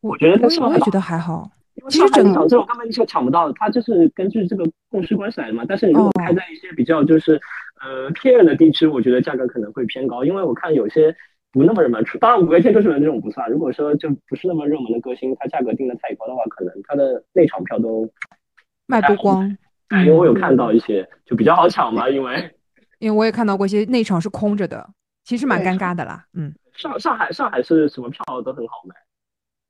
[0.02, 1.50] 我觉得我也觉得还好。
[1.90, 5.64] 其实整场这种根本就抢不到，它就是根据这个供需关系来的嘛。
[5.68, 7.40] 但是你如果开在一些比较就是
[7.82, 11.16] 呃偏远的地区，我觉得价格可能会偏高，因为我看有些。
[11.52, 13.50] 不那么热门，当然五月天周杰伦这种不算。
[13.50, 18.06] 如果说就不是那么热门的歌星，他价格定的太高的话，可能他的内场票都
[18.88, 19.48] 卖不光。
[19.92, 22.54] 因为我有看到一些就比较好抢嘛，因为
[23.00, 24.86] 因为我也看到过一些内场是空着的，
[25.24, 26.26] 其实蛮尴尬的啦。
[26.34, 28.96] 嗯，上上海上海是什么票都很好卖。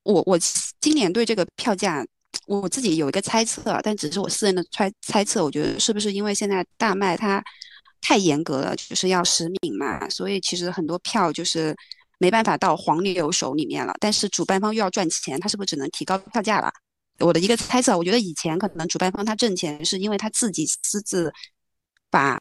[0.03, 0.37] 我我
[0.79, 2.05] 今年对这个票价，
[2.47, 5.43] 我自己有一个猜测，但只是我私人的猜猜测。
[5.43, 7.43] 我觉得是不是因为现在大麦它。
[8.01, 11.75] 太严格了，就是要实名嘛，所以其实很多票就是
[12.19, 13.91] 没办法到黄牛手里面了。
[13.99, 16.71] 但是主办方又要赚钱，他是不是只能提高票价了？
[17.17, 21.33] 我的一个猜测，我觉得以前可能主办方他挣钱是因为他自己私自
[22.11, 22.39] 把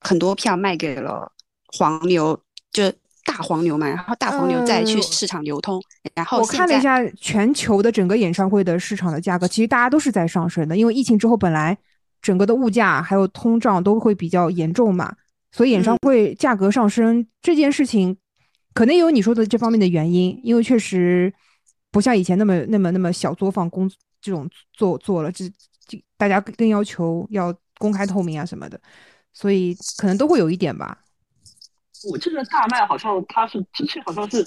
[0.00, 1.30] 很多票卖给了
[1.68, 2.92] 黄牛，就
[3.28, 5.80] 大黄牛嘛，然后大黄牛再去市场流通。
[6.14, 11.76] 然后我看了一下全球的整个演唱会的市场的价格，其实大家都是在上升的，因为疫情之后本来。
[12.20, 15.14] 整个的物价还有通胀都会比较严重嘛，
[15.52, 18.14] 所以演唱会价格上升这件事情，
[18.74, 21.32] 可能有你说的这方面的原因，因为确实
[21.92, 23.88] 不像以前那么那么那么小作坊工
[24.20, 25.48] 这种做做了，这
[25.86, 28.78] 这大家更要求要公开透明啊什么的，
[29.32, 30.98] 所以可能都会有一点吧。
[32.10, 34.44] 我记得大麦好像他是之前好像是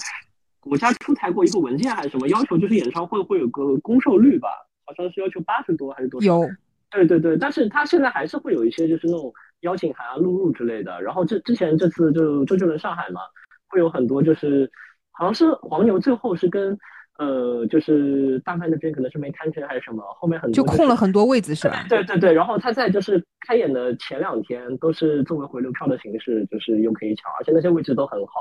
[0.60, 4.48] 国家出台过一个文件还是什么，要求就是演唱会会有个公售率吧，
[4.84, 6.26] 好像是要求八十多还是多少？
[6.26, 6.48] 有。
[6.90, 11.00] 对对对，但是他现在还是会有一些就是那种邀请函啊、录入之类的。
[11.00, 13.22] 然后这之前这次就周杰伦上海嘛，
[13.68, 14.70] 会有很多就是
[15.10, 16.78] 好像是黄牛最后是跟
[17.26, 21.84] 呃就是大麦那边可能是没谈成还是什么，后面很多就空了很多位子是吧？
[21.88, 28.32] 对对对，然后他在就是开演的前两天都是作为回流票的形式，就是又可以抢，而且那些位置都很好。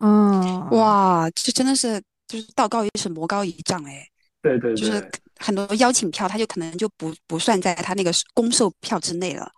[0.00, 4.06] 嗯，哇，这真的是就是道高一尺魔高一丈哎。
[4.42, 9.50] 对对，就是很多邀请票，他就可能就不不算在他那个公售票之内了。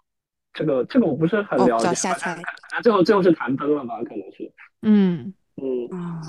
[0.54, 2.40] 这个这个我不是很了解，瞎猜。
[2.72, 3.98] 那最后最后是谈崩了吧？
[4.04, 4.50] 可能是。
[4.82, 6.20] 嗯嗯啊。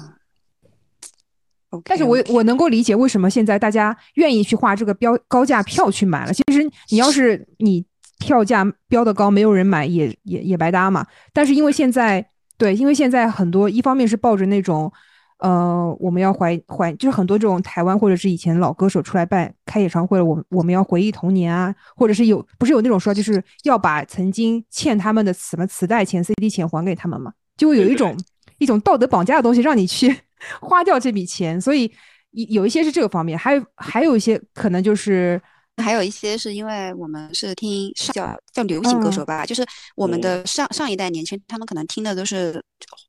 [1.85, 6.33] 但是我我能够理解为什么现在大家愿意去花这个标高价票去买了。
[6.33, 7.85] 其实你要是你
[8.19, 11.05] 票价标的高，没有人买也也也白搭嘛。
[11.33, 12.25] 但是因为现在
[12.57, 14.91] 对，因为现在很多一方面是抱着那种。
[15.39, 28.17] 呃，我们要怀怀，就是很多这种台湾或者是以前老歌手出来办开演唱会了，我我们要回忆童年啊，或者是有不是有那种说，就是要把曾经欠他们的什么磁带钱、CD 钱还给他们嘛，就会有一种
[28.57, 30.13] 一种道德绑架的东西让你去
[30.61, 31.91] 花掉这笔钱，所以
[32.31, 35.41] 有一些是这个方面，还有还有一些可能就是。
[35.81, 42.61] 还有一些是因为我们是听叫叫流行歌手吧，就是我们的上上一代年轻人，他们可能听的都是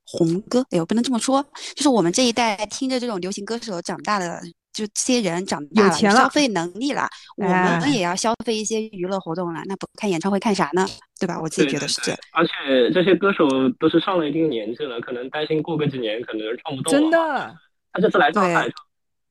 [0.04, 0.64] 红歌。
[0.70, 4.40] 哎呦，不能这么说，就是我们这一代听着这种流行歌手长大的，
[4.72, 9.60] 就这些人长大了，消费能力了，我们也要消费一些娱乐活动了。
[9.66, 10.86] 那不看演唱会看啥呢？
[11.18, 11.38] 对吧？
[11.40, 12.18] 我自己觉得是这样。
[12.32, 13.46] 而且这些歌手
[13.78, 17.00] 都是上了一定年纪了，可能担心过个几年可能唱不动了。
[17.00, 17.54] 真的，
[17.92, 18.68] 他这次来上海。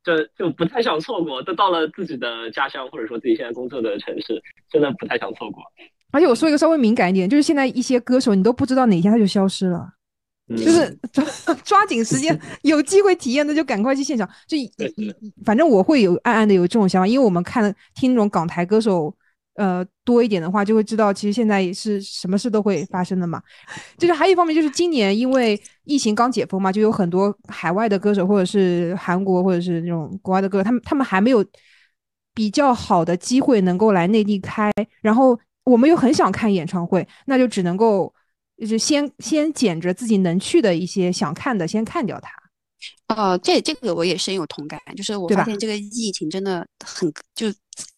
[0.02, 5.62] 就就不太想错过，都到了自己的家乡，或者说自己现在工作的城市，真的不太想错过。
[6.12, 9.86] 而且我说一个稍微敏感一点，就是现在一些歌手，你都不知道哪天他就消失了，
[10.50, 11.26] 就是抓
[11.64, 14.28] 抓紧时间，有机会体验的就赶快去现场。
[14.48, 14.58] 就
[15.46, 19.16] 反正我会有暗暗的有这种想法，因为我们看听那种港台歌手。
[19.56, 23.42] 呃，多一点的话，就会知道其实现在是什么事都会发生的嘛。
[23.98, 31.44] 就是还有一方面，就是今年因为疫情刚解封嘛，就有很多海外的歌手，或者是韩国或者是那种国外的歌手，他们他们还没有
[32.34, 34.72] 比较好的机会能够来内地开。
[35.02, 38.14] 然后我们又很想看演唱会，那就只能够
[38.60, 42.30] 就是先先捡着自己能去的一些想看的，先看掉它。
[43.10, 47.48] 哦，这这个我也深有同感，就是我发现这个疫情真的很就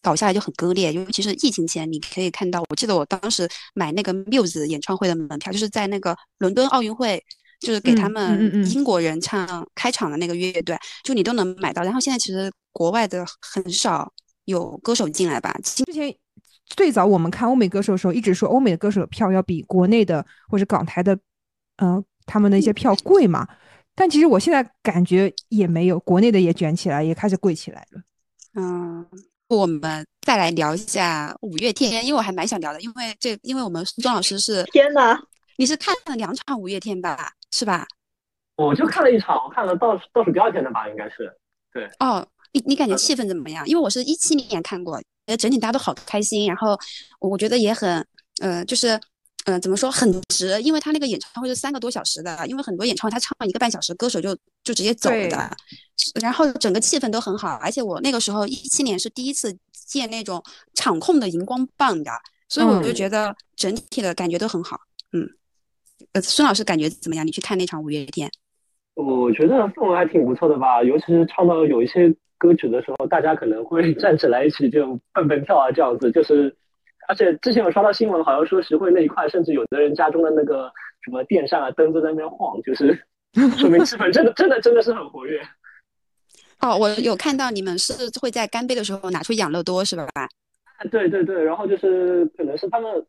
[0.00, 7.22] 搞下来就很割裂，尤其是疫情前，你可以看到，我记得我当时买那个 Muse 演唱会的门票，就是在那个伦敦奥运会，
[7.60, 11.82] 就是给他们英国人唱开场的那个乐队，就你都能买到。
[11.84, 14.12] 然后现在其实国外的很少
[14.46, 15.56] 有歌手进来吧？
[15.62, 16.12] 之前
[16.76, 21.18] 最早我们看欧美歌手的时候，一直说欧美的歌手的票要比国内的或者港台的，
[21.76, 23.46] 嗯，他们的一些票贵嘛。
[23.94, 28.00] 但其实我现在感觉也没有，国内的也卷起来，也开始贵起来了。
[28.54, 29.06] 嗯，
[29.48, 35.18] 我们再来聊一下五月天，因为我还蛮想聊的，因为这，因为我们苏庄老师是天呐，
[35.56, 37.32] 你是看了两场五月天吧？
[37.50, 37.86] 是吧？
[38.56, 41.30] 我就看了一场，我看了倒数倒数第二天的吧，应该是。
[41.72, 41.86] 对。
[41.98, 43.66] 哦，你你感觉气氛怎么样？
[43.66, 44.98] 因为我是一七年看过，
[45.36, 46.78] 整体大家都好开心，然后
[47.20, 48.06] 我觉得也很，
[48.40, 49.00] 呃，就是。
[49.44, 50.62] 嗯，怎么说很值？
[50.62, 55.56] 因为他那个演唱会是三个多小时的，因为很多演唱会他唱一个半小时，歌手就就直接走了的。
[56.20, 60.40] 然后整个气氛都很好，而且我那个时候一七年是第一次见那种
[60.74, 62.12] 场控的荧光棒的，
[62.48, 64.78] 所以我就觉得整体的感觉都很好。
[65.12, 65.28] 嗯，
[66.12, 67.26] 呃，孙老师感觉怎么样？
[67.26, 68.30] 你去看那场五月天？
[68.94, 76.54] 我觉得氛围还挺不错的吧，尤其是唱到有一些歌曲的时候，大家可能会 站起来一起就蹦蹦跳啊，这样子就是。
[77.08, 80.70] 而且之前有刷到新闻，好像说徐汇那一块，甚至有的人家中的那个
[81.04, 82.96] 什么电扇啊、灯都在那边晃，就是
[83.58, 85.42] 说明气氛真的、真的、真的是很活跃。
[86.62, 90.06] 哦，我有看到你们是会在干杯的时候拿出养乐多，是吧？
[90.92, 93.04] 对对对，然后就是可能是他们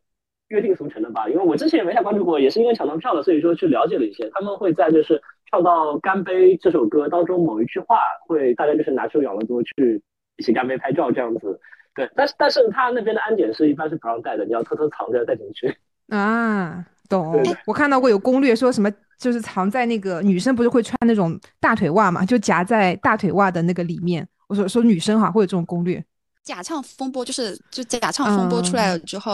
[0.48, 4.28] 约定俗成的吧，因为我之前也没太关注过，也是因为抢到票了，所以说去了解了一些。
[4.34, 5.22] 他们会在就是
[5.54, 10.02] 唱到干杯这首歌当中某一句话，会大家就是拿出养乐多去
[10.36, 11.60] 一起干杯拍照这样子。
[11.94, 15.72] 对，但是但是他那边的安检是一般是不让带的，你要偷偷藏着带进去。
[16.10, 17.40] 啊，懂。
[17.66, 24.26] 我看到过有攻略说什么，就是藏在那个女生不是会穿那种大腿袜嘛，就夹在大腿袜的那个里面。
[24.48, 26.04] 我说说女生哈会有这种攻略。
[26.42, 29.32] 假唱风波就是就假唱风波出来了之后，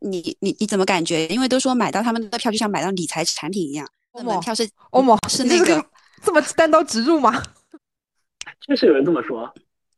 [0.00, 1.28] 你你你怎么感觉？
[1.28, 3.86] 因为都说买到他们的票就像买到理财产品一样，
[4.20, 5.84] 门票是欧某是那个
[6.22, 7.42] 这么单刀直入吗？
[8.66, 9.52] 确实有人这么说。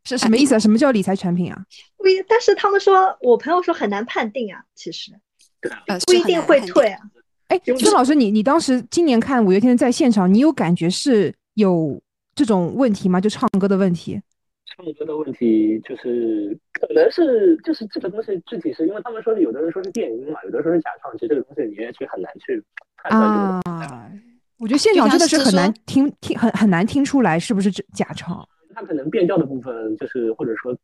[0.05, 0.59] 是什么意思啊？
[0.59, 1.59] 什么叫理财产品啊？
[1.97, 5.11] 不一，但是他们说我朋友说很难判定啊，其实，
[6.07, 7.01] 不一定会退啊。
[7.49, 11.99] 哎，孙老师，你你当时今年看五月天在现场，你有感觉是有
[12.35, 13.19] 这种问题吗？
[13.19, 14.21] 就唱歌的问题？
[14.77, 22.63] 唱歌的问题，就是可能是就是这个东西具体是因为他们说有的人说是电音嘛，有的人说是假唱，其实这个东西你也去很难去
[23.11, 23.79] 判断。
[23.79, 24.11] 啊，
[24.59, 28.47] 我觉得现场真的是很难听听很很难听出来是不是假唱。
[28.75, 30.75] 他可能变调的部分就是或者说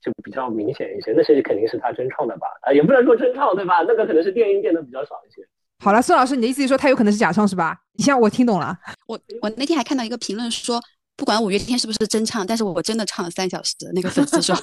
[0.00, 2.46] 就比较明显一些，那些肯定是他真唱的吧？
[2.62, 3.82] 啊，也不能说真唱对吧？
[3.88, 5.42] 那个可能是电音变得比较少一些。
[5.78, 7.78] 好了，孙老师，你的意思是说他有可能是假唱是吧？
[7.94, 8.76] 你像我听懂了。
[9.06, 10.80] 我我那天还看到一个评论说。
[11.16, 13.74] 不管五月天是不是真唱，但是我真的唱了三小时。
[13.92, 14.54] 那个粉丝说，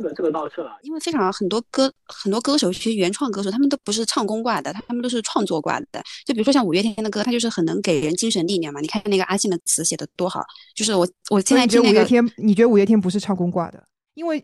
[0.00, 6.02] 这个这个倒是了，因为非常很多歌很多歌手，其实原创歌手他们都不是唱功挂的，他们都是创作挂的。
[6.24, 8.80] 就比如说像五月天的歌，他就是很能给人精神力量嘛。
[8.80, 10.42] 你看那个阿信的词写的多好，
[10.74, 13.84] 就是我我现在觉得五月天，你觉得五月天不是唱功挂的？
[14.14, 14.42] 因为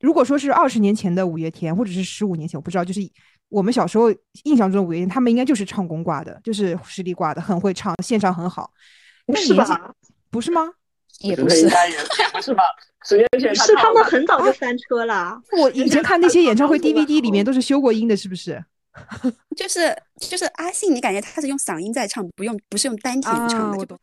[0.00, 3.00] 如果说是二十年前的五月天，或者是十五年前，我不知道，就是
[3.48, 4.10] 我们小时候
[4.42, 8.70] 印象中的五月天，他们应该就是唱功挂的，就是实力挂的，很会唱，现场很好。
[9.34, 9.94] 是吧？
[10.30, 10.70] 不是吗？
[11.20, 11.68] 也不是，
[12.32, 12.62] 不是吧？
[13.08, 15.40] 十年前是他们很早就翻车了。
[15.60, 18.62] 我以前看那些演唱会 DVD 里面都是修过音的，是不是？
[19.56, 23.98] 就是就是阿信，你感觉他是用嗓音在唱，不用不是用丹田唱的。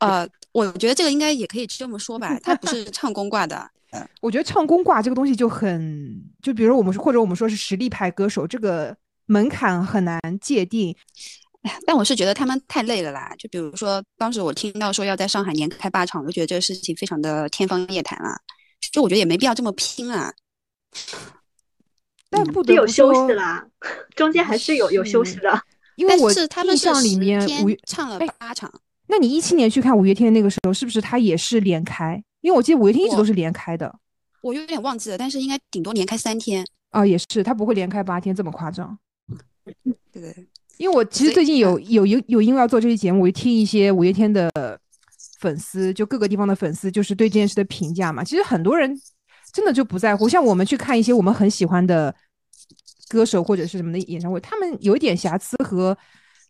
[0.00, 3.70] 呃，我觉得这个应该也可以这么说吧，他不是唱功挂的。
[4.20, 8.96] 我觉得唱功挂这个东西就很，就比如我们或者我们说是实力派歌手，这个
[9.26, 10.96] 门槛很难界定。
[11.86, 13.32] 但我是觉得他们太累了啦。
[13.38, 18.36] 就比如说，当时我听到说要在上海连开八场，我就觉得这个事情非常的天方夜谭了。
[18.92, 20.32] 就我觉得也没必要这么拼啊。
[22.28, 23.66] 但不得有休息啦，
[24.16, 25.62] 中间还是有有休息的。
[25.96, 28.72] 因为我印象里面五月唱了八场。
[29.08, 32.22] 那你一七年去看五月天那个时候，是不是他也是连开？
[32.40, 33.94] 因为我记得五月天一直都是连开的。
[34.40, 36.66] 我有点忘记了，但是应该顶多连开三天。
[36.90, 38.98] 啊，也是，他不会连开八天这么夸张。
[40.10, 40.48] 对。
[40.82, 44.50] 因为我其实最近有有有有因为要做这期节目，我就听一些五月天的
[45.38, 48.24] 粉丝，就各个地方的粉丝，就是对这件事的评价嘛。
[48.24, 48.92] 其实很多人
[49.52, 52.12] 真的就不在乎，像我们去看一些我们很喜欢的
[53.08, 55.96] 歌手或者是什么的演唱会，他们有一点瑕疵和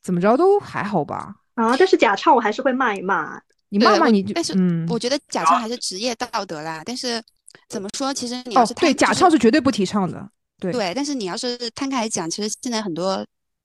[0.03, 1.35] 怎么着都还好吧。
[1.57, 3.39] 啊，但是假唱我还是会骂一骂。
[3.69, 4.55] 你骂骂你，但是
[4.89, 6.81] 我觉得假唱还是职业道德啦。
[6.87, 7.23] 但是
[7.69, 10.27] 怎么说，其实你要是对假唱是绝对不提倡的。
[10.59, 13.23] 对对，但是你要是摊开来讲，其实现在很多。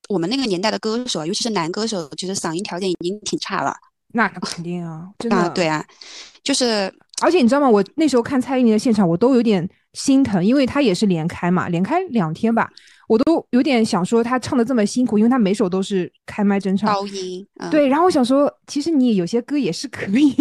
[0.07, 3.75] 我们那个年代的歌手，尤其是男歌手，其实嗓音条件已经挺差了。
[4.13, 5.85] 那肯定啊，真的对啊，
[6.41, 6.91] 就是，
[7.21, 7.69] 而且你知道吗？
[7.69, 12.69] 我那时候看蔡依林的现场，我都有点心疼，因为她也是连开嘛，连开两天吧，
[13.09, 17.45] 我都有点想说她唱的这么辛苦，因为她每首都是开麦真唱高音。
[17.69, 20.33] 对，然后我想说，其实你有些歌也是可以。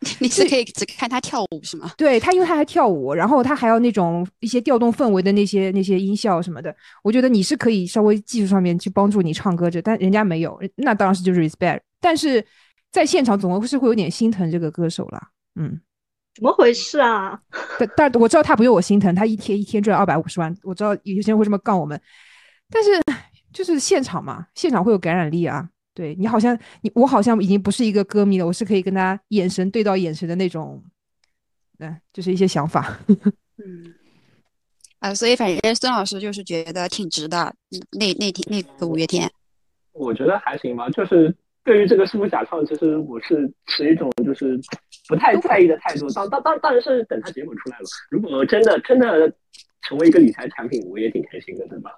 [0.18, 1.92] 你是可以只看他跳舞是吗？
[1.96, 6.74] 对他，因为他还跳舞，然后他还要那种一些调动氛围的那些那些音效什么的。
[7.02, 11.80] 我觉得你是可以稍微技术上面去帮助你唱歌这，但人家没有，那当然是就是 respect。
[12.00, 12.42] 但是
[12.90, 15.20] 在现场总是会有点心疼这个歌手啦。
[15.56, 15.78] 嗯，
[16.34, 17.38] 怎么回事啊？
[17.78, 22.00] 但但我知道他不用我心疼，他一天一天赚二百五十万，我知道有些人会这么杠我们，
[22.70, 22.90] 但是
[23.52, 25.68] 就是现场嘛，现场会有感染力啊。
[25.92, 30.82] 对你好像你我好像已经不是一个歌迷了，我是可以跟他眼神对到眼神的那种，
[31.80, 32.96] 嗯，就是一些想法。
[33.58, 33.92] 嗯，
[35.00, 37.52] 啊，所以反正孙老师就是觉得挺值的。
[37.98, 39.28] 那那天那个五月天，
[39.92, 40.88] 我觉得还行吧。
[40.90, 41.34] 就是
[41.64, 44.58] 对于这个是不是假唱，其实我是持一种就是
[45.08, 46.08] 不太在意的态度。
[46.10, 47.84] 当当当当然是等他结果出来了。
[48.10, 49.30] 如果真的真的
[49.82, 51.90] 成为一个理财产品，我也挺开心的，对吧？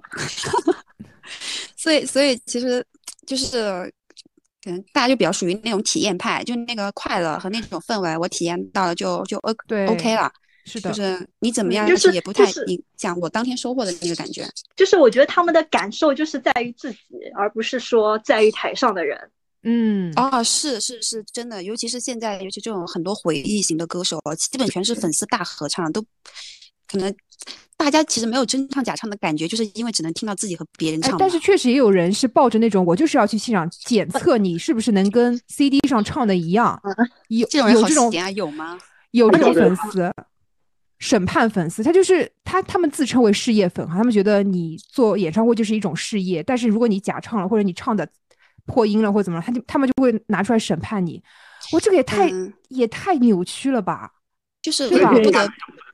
[1.77, 2.83] 所以所以其实。
[3.27, 3.93] 就是
[4.63, 10.31] 可能大家就比较属于那种体验派，就那个快乐和那种氛围，我体验到了就就 O 对 OK 了。
[10.65, 14.49] 是的，就是你怎么样，就是也不太影响我当天收获的那个感觉。
[14.77, 16.99] 就是我觉得他们的感受就是在于自己，
[17.35, 19.19] 而不是说在于台上的人。
[19.65, 26.01] 嗯，哦，是是是真的，尤其是现在，尤其这种很多回忆型的歌手，基本全是粉丝大合唱，都
[26.93, 27.15] 可能。
[27.75, 31.19] 大家其实没有真唱假唱的感觉，就是因为只能听到自己和别人唱。
[31.19, 36.81] 但是确实也有人是抱着那种，我就是要去现场检测你是不是能跟 CD 上唱的一样。
[37.27, 38.31] 有这种人有这种啊？
[38.31, 38.79] 有吗？
[39.11, 40.15] 有这种粉丝，
[41.01, 48.09] 审判粉丝，他就是他，他们自称为事业粉哈，他们觉得你做演唱会就是一种事业，但是如果你假唱了或者你唱的
[48.65, 51.21] 破音了或者怎么，他就他们就会拿出来审判你。
[51.73, 52.31] 我这个也太
[52.69, 54.09] 也太扭曲了吧？
[54.63, 55.13] 就是对吧？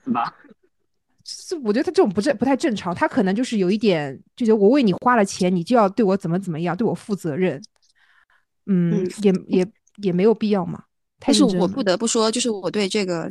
[0.05, 0.34] 不得。
[1.49, 7.61] 是，我觉得他这种不正不太正常，他可能就是有一点，就觉得我为你花了钱，你就要对我怎么怎么样，对我负责任。
[8.66, 9.66] 嗯，也也
[10.03, 10.82] 也没有必要嘛。
[11.20, 13.26] 但是我不得不说，就是我对这个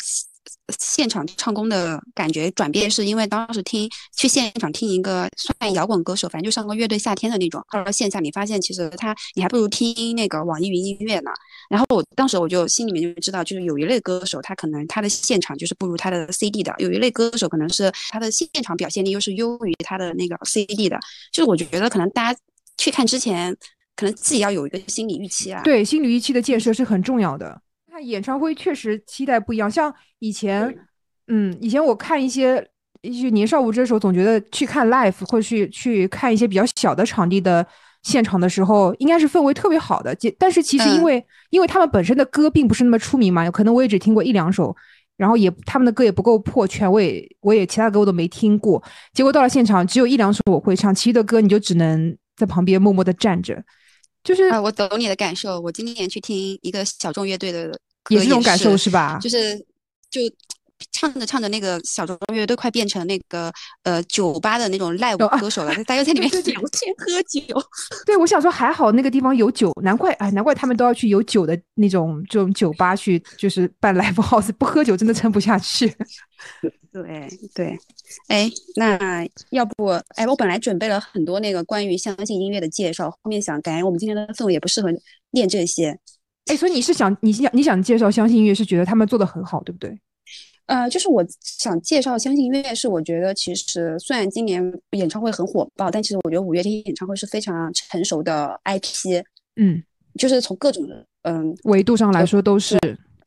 [0.79, 11.31] 现场唱功的感觉转变，是因为当时听去现场听一个算摇滚歌手，反正就上个乐队夏天的那种，到了线下你发现其实他你还不如听那个网易云音乐呢。
[11.69, 20.97] 然后我当时我就心里面就知道，就是有一类歌手他可能他的现场就是不如他的 CD 的，有一类歌手可能是他的现场表现力又是优于他的那个 CD 的。
[21.31, 22.39] 就是我觉得可能大家
[22.77, 23.55] 去看之前，
[23.95, 25.61] 可能自己要有一个心理预期啊。
[25.63, 27.61] 对，心理预期的建设是很重要的。
[27.97, 30.71] 看演唱会确实期待不一样，像以前，
[31.27, 32.63] 嗯，以前我看一些
[33.01, 37.65] 一些年少无知的时候，总觉得去看 live 或去去看一些比较小的场地的
[38.03, 40.15] 现场的时候，应该是氛围特别好的。
[40.37, 44.75] 但是其实因为因为他们本身的歌并不是那么出名嘛，可能我也只听过一两首，
[45.17, 48.81] 然后也他们的歌也不够破圈，我也我也其他歌我都没听过。
[49.11, 53.63] 结果到了现场，只有一两首我会唱，其余的歌你就只能在旁边默默的站着。
[54.23, 55.59] 就是啊，我懂你的感受。
[55.61, 57.79] 我今年去听一个小众乐队的。
[58.09, 59.17] 也是这种感受是吧？
[59.21, 59.57] 就是
[60.09, 60.21] 就
[60.91, 63.51] 唱着唱着，那个小众乐队快变成那个
[63.83, 67.41] 呃酒吧的那种 live 歌手了，大家在里面聊天喝酒。
[68.05, 75.91] 对，我想说还好那个地方有酒，难怪哎，难怪他们都要去有酒的那种这种酒吧去，就是办 live house，不喝酒真的撑不下去。
[76.93, 77.77] 对对，
[78.27, 84.89] 哎，那要不哎，我本来准备了很多那个关于相信音乐的介绍，后面想感觉我们今天的氛围也不适合
[85.31, 85.99] 练这些。
[86.47, 89.97] 哎，所以你是想，你想，你想介绍相信音乐，是觉得他们做的很好，对不对？
[90.65, 99.23] 呃，就是我想介绍相信音乐，是我觉得其实虽然今年演唱会很火爆，但其实我觉得五月天演唱会是非常成熟的 IP。
[99.55, 99.81] 嗯，
[100.17, 100.85] 就是从各种
[101.23, 102.77] 嗯维度上来说，都是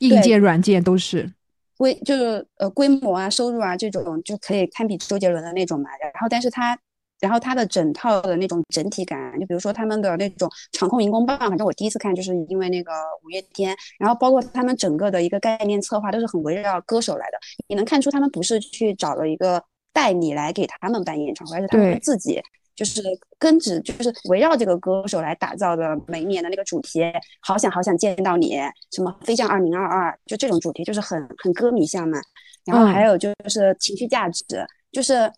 [0.00, 1.30] 硬件、软件都是
[1.78, 5.88] 规，就是呃规模啊、收入啊这种就可以堪比周杰伦的那种嘛。
[6.00, 6.78] 然后，但是他。
[7.20, 12.92] 然后它的整套的那种整体感，就比如说他们的那种场控荧光棒，反正我第一次看就是因为那个
[13.24, 19.62] 五月天，然后包括他们整个的一个概念策划都是很围绕歌手来的，你能看出他们不是去找了一个
[19.92, 22.40] 代理来给他们办演唱会，而是他们自己
[22.74, 23.02] 就是
[23.38, 27.02] 根植，就是围绕这个歌手来打造的每一年的那个主题，
[27.42, 28.56] 好想好想见到你，
[28.92, 32.18] 什么飞向二零二二，就这种主题就是很很歌迷向嘛。
[32.64, 34.44] 然后还有就是情绪价值，
[34.90, 35.30] 就是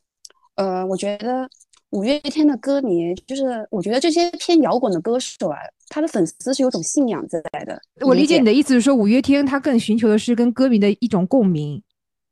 [0.55, 1.49] 呃，我觉得。
[1.93, 7.79] 五月天的歌迷，就是我觉得这些偏摇滚的歌手啊，他的粉丝是有种信仰在的。
[8.01, 11.83] 我理解你的意思是说，五月天他更寻求的是跟歌迷的一种共鸣。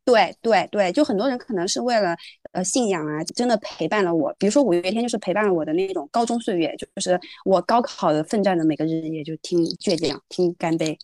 [0.02, 2.16] 对对对，就很多人可能是为了
[2.52, 4.34] 呃信仰啊，真的陪伴了我。
[4.38, 10.98] 比如说五月天就是陪伴了我的那种高中岁月，就是我高考的奋战的每个日夜，就听倔强，听干杯，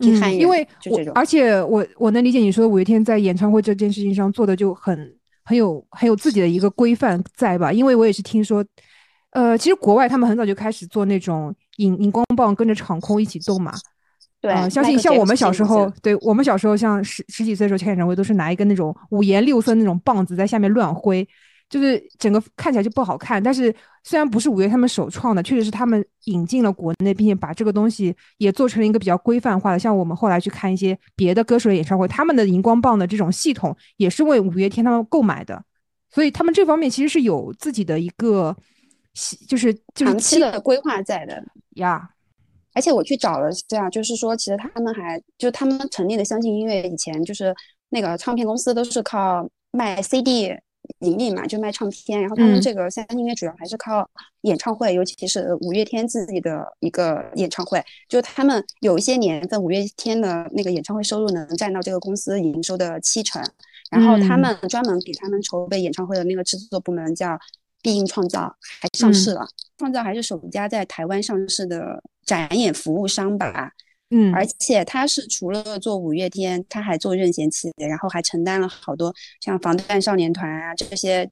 [0.00, 1.12] 听汉语，因为就这种。
[1.14, 5.14] 而且我我能理解你说的五月天在演唱会这件事情上做的就很。
[5.44, 7.72] 很有很有自己的一个规范在吧？
[7.72, 8.64] 因为我也是听说，
[9.30, 13.72] 呃，其实国外他们很早就开始做那种荧荧光棒跟着场控一起动嘛。
[14.40, 21.26] 对，相信像我们小时候，对我们小时候像十十几岁的时候开演唱会，都是拿一根那种五颜六色那种棒子在下面乱挥。
[21.70, 29.78] 就是整个看起来就不好看，但是虽然不是五月他们首创的，确实是他们引进了国内，并且把这个东西也做成了一个比较规范化的。
[29.78, 35.62] 像我们后来去看一些别的歌手的演唱会，他们的荧光棒的这种系统也是为五月天他们购买的，
[36.10, 38.56] 所以他们这方面其实是有自己的一个，
[39.46, 41.40] 就是就是长期的规划在的
[41.76, 42.10] 呀。
[42.74, 47.54] 而且我去找了这样，就是说其实他们还就他们成立的相信音乐以前就是
[47.90, 50.52] 那个唱片公司都是靠卖 CD。
[50.98, 54.08] 盈利嘛，就卖唱片，然后他们这个相信音乐主要还是靠
[54.42, 63.42] 演唱会，尤其是五月天自己的一个演唱会，就他们有一些年份五月天的那个演唱会收入能占到这个公司营收的七成，
[63.90, 67.38] 然后他们专门给他们筹备演唱会的那个制作部门叫
[67.82, 69.46] 必应创造，还上市了，
[69.78, 73.72] 创造还是首家在台湾上市的展演服务商吧。
[74.12, 81.30] 嗯，而且他是除了做五月天，他还做任贤齐，然后还承担了好多像防弹少年团啊这些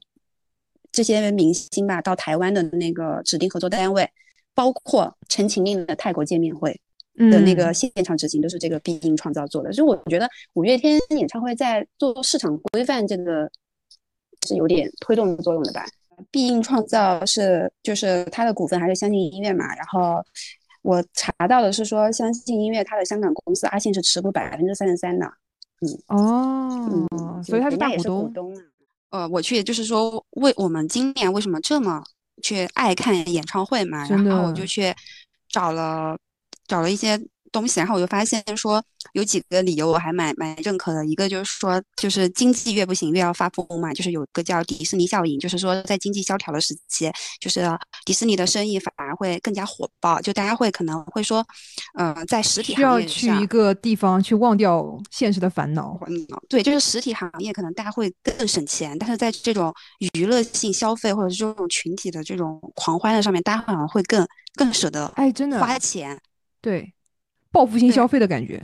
[0.92, 4.08] 这些明星吧到台湾的那个指定合作单位，
[4.54, 6.80] 包括陈情令的泰国见面会
[7.16, 9.72] 的那个现场执行都是这个必应创造做的。
[9.72, 13.50] 所以我觉得五月天演唱会在做市场规范这个
[14.46, 15.84] 是有点推动作用的吧。
[16.30, 20.24] 必应创造是就是他的股份还是相信音乐嘛，然后。
[20.88, 25.26] 我查到的是说，相信音乐它的香港公司阿信是持股百分之三十三的，
[26.08, 28.56] 嗯哦，所以他是大股东。
[29.10, 32.02] 呃，我去就是说，为我们今年为什么这么
[32.42, 34.94] 去爱看演唱会嘛，然后我就去
[35.50, 36.16] 找了
[36.66, 37.20] 找了一些
[37.50, 38.82] 东西，然后我就发现说
[39.12, 41.04] 有几个理由我还蛮蛮认可的。
[41.06, 47.66] 一个就是说，就是经济越不行越要发疯嘛，就是有个叫迪士尼效应，就是说在经济萧条的时期，就是
[48.04, 51.44] 迪士尼的生意反而会更加火爆，就大家会可能会说，
[51.94, 55.98] 呃，在实体需要去一个地方去忘掉现实的烦恼。
[56.06, 59.72] 嗯，对，就是实体行业可能大家会更省钱，但是在这种
[60.14, 66.20] 娱乐性消费或者是这种群体的这种狂欢的上面，大家好像会更更舍得哎，真的花钱。
[66.60, 66.92] 对，
[67.50, 68.60] 报复性消费的感觉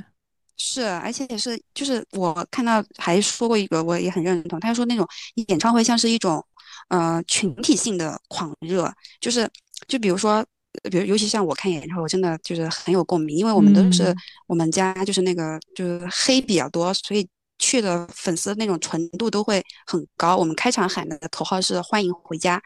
[0.56, 4.58] 是，而且也是，就是我看到还说过一个，我也很认同。
[4.60, 5.06] 他说那种
[5.48, 6.44] 演唱会像是一种，
[6.88, 9.50] 呃，群体性的狂热，就是，
[9.88, 10.44] 就比如说，
[10.90, 14.14] 比如尤其像我看演唱会，我真的就是很有共鸣，因为我们都是
[14.46, 17.28] 我们家就是那个就是黑比较多，所以
[17.58, 20.36] 去的粉丝那种纯度都会很高。
[20.36, 22.62] 我们开场喊的口号是欢迎回家。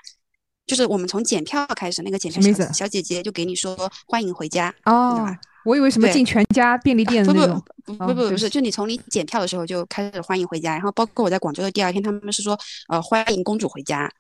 [0.67, 5.27] 就是我们从检票开始，那个检票小小姐姐就给你说欢迎回家哦。
[5.65, 14.11] 我以为什么进全家便利店那种，不不不不不是，就你从你检票的时候就开始欢迎回家，然后包括我在广州的第二天，他们是说呃欢迎公主回家，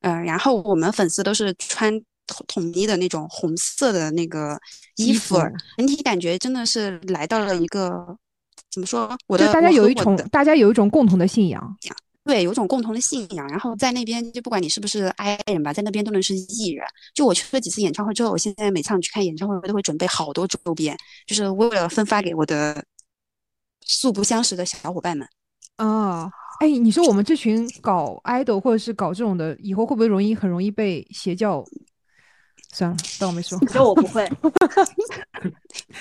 [0.00, 1.92] 嗯，然后我们粉丝都是穿
[2.26, 4.58] 统统一的那种红色的那个
[4.96, 5.36] 衣服，
[5.76, 8.16] 整体感觉真的是来到了一个
[8.70, 9.16] 怎么说？
[9.26, 11.76] 我的大家有一种大家有一种共同的信仰。
[12.28, 16.86] 对，有种共同的信仰，然后在那边就不管你是不是 I 人吧，在那边都能是艺人。
[17.14, 20.94] 就我去了几次演唱会之后，我现在每场去看演唱会，我都会准备好多周边，
[21.26, 22.84] 就是为了分发给我的
[23.86, 25.26] 素不相识的小伙伴们。
[25.76, 31.64] 啊，哎，你说我们这群搞 idol 或者是搞这种的，以后会不会容易很容易被邪教？
[32.74, 33.58] 算了，当我没说。
[33.62, 34.30] 你说我不会，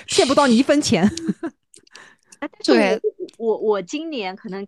[0.05, 1.09] 骗不到你一分钱。
[2.65, 2.99] 对，
[3.38, 4.67] 我我今年可能。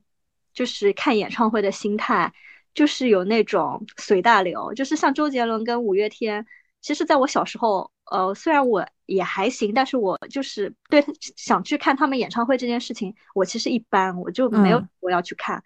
[0.59, 2.33] 就是看演唱会的心态，
[2.73, 6.45] 就是有那种随大流，就是像周杰伦跟五月天。
[6.81, 11.01] 其实，在我小时候，呃，虽然我也还行，但是我就是对
[11.37, 15.63] 想去看他们演唱会这件事情，我其实一般，我就没有我要去看。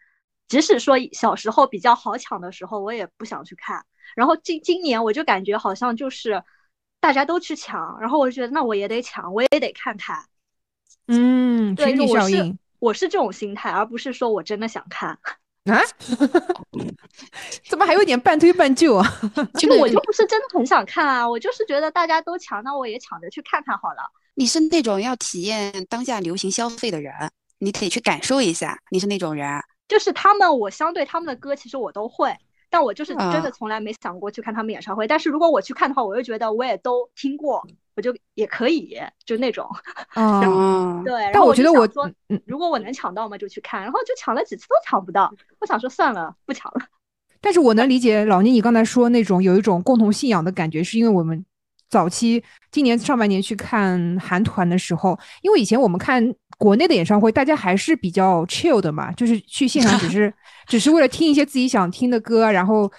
[0.47, 3.83] 即使说小时候比较好抢的时候，我也不想去看。
[4.15, 6.43] 然后今今年我就感觉好像就是
[6.99, 10.23] 大家都去抢，然后我就觉得那我也得抢，我也得看看。
[11.07, 12.59] 嗯，群体效应。
[12.83, 15.17] 我是这种心态，而不是说我真的想看
[15.71, 15.79] 啊？
[17.69, 19.07] 怎么还有点半推半就啊？
[19.55, 24.03] 其 实我就不是真的很想看啊，我就是觉得大家都抢，那我也抢着去看看好了。
[24.35, 27.13] 你是那种要体验当下流行消费的人，
[27.59, 28.77] 你可以去感受一下。
[28.91, 29.47] 你是那种人，
[29.87, 32.35] 就是他们，我相对他们的歌其实我都会，
[32.73, 35.07] 但我就是真的从来没想过去看他们演唱会。
[35.07, 37.63] 但是如果我去看的话，我又觉得我也都听过。
[37.95, 39.69] 我就也可以，就那种，
[40.15, 41.29] 啊，对。
[41.31, 42.09] 但我觉得我说，
[42.47, 43.83] 如果我能抢到嘛，就去看。
[43.83, 46.81] 然后就抢了几次都抢不到，我想说算了，不抢了。
[47.39, 51.45] 但是我能理解老倪你刚才说那种有一种共同信仰的感觉，是因为我们
[51.93, 60.33] 早期今年上半年去看韩团的时候，因为以前我们看国内的演唱会，大家还是比较 chill 的嘛，就是去现场只是
[60.65, 62.91] 只是为了听一些自己想听的歌，然后。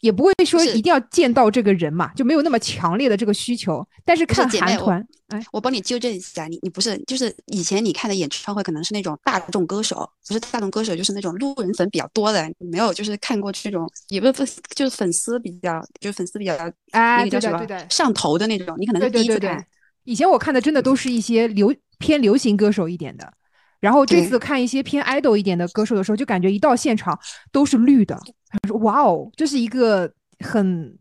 [0.00, 3.86] 也不会说一定要见到这个人嘛，就没有那么强烈的这个需求。
[4.04, 16.54] 但是看韩团，哎，我帮你纠正一下，你你不是就是以前你看的演唱会可能是那种大众歌手，不是大众歌手就是那种路人粉比较多的，没有就是看过这种也不是就是粉丝比较就是粉丝比较
[16.92, 19.64] 哎对对对上头的那种，你可能是第一次看。
[20.04, 23.32] 以前我看的真的都是一些流偏流行歌手一点的，
[23.80, 27.18] 然后这次看一些偏 idol 一点的歌手的时候，就感觉一到现场
[27.50, 28.16] 都是绿的。
[28.50, 30.12] 他说：“哇哦，这是一个
[30.44, 30.98] 很，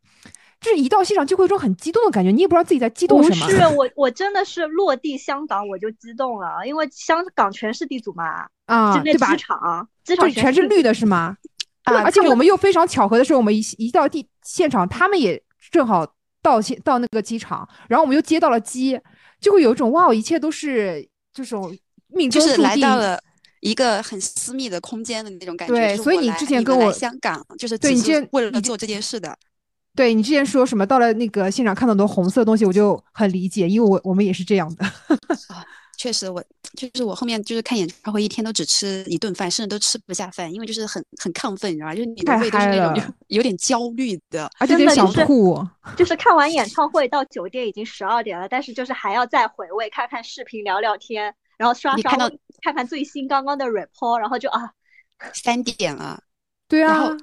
[0.62, 9.32] 就是一到现场就会有种很激动的感觉，你也不知道自己在激动什么。”不是我，我真的是落地香港我就激动了，因为香港全是地主嘛，啊，对吧？
[9.32, 11.36] 机场，机场全是绿的，是吗？
[11.84, 16.06] 啊，而且我们又非常巧合的是，我们一一到地现场，他们也正好
[16.42, 19.00] 到现到那个机场，然后我们又接到了机，
[19.42, 21.76] 就会有一种哇哦，一切都是这种
[22.10, 22.88] 命中注定。
[23.62, 25.74] 一个很私密的空间的那种感觉。
[25.74, 29.38] 对，所以你之前跟我香港就是对你之前为了做这件事的。
[29.94, 34.86] 对你之前说什么到了那个现场看到很多红色东西，我就很理解，因为我我们也是这样的。
[35.54, 35.66] 啊，
[35.98, 36.42] 确实，我
[36.78, 41.94] 就是我后面就是看演唱会，一天都只吃一顿饭，甚至都吃不下饭，因为就是很很亢奋，你知道吗？
[41.94, 45.62] 就是你的胃都是那种有点焦虑的，而且有点想吐。
[45.98, 51.36] 就是看完演唱会到酒店已经十二点了，但是就是还要再回味，看看视频，聊聊天。
[51.60, 52.12] 然后刷刷
[52.64, 54.72] 看看最新刚刚的 report，然后就啊，
[55.34, 56.24] 三点了，
[56.70, 56.94] 对啊。
[56.94, 57.14] 然后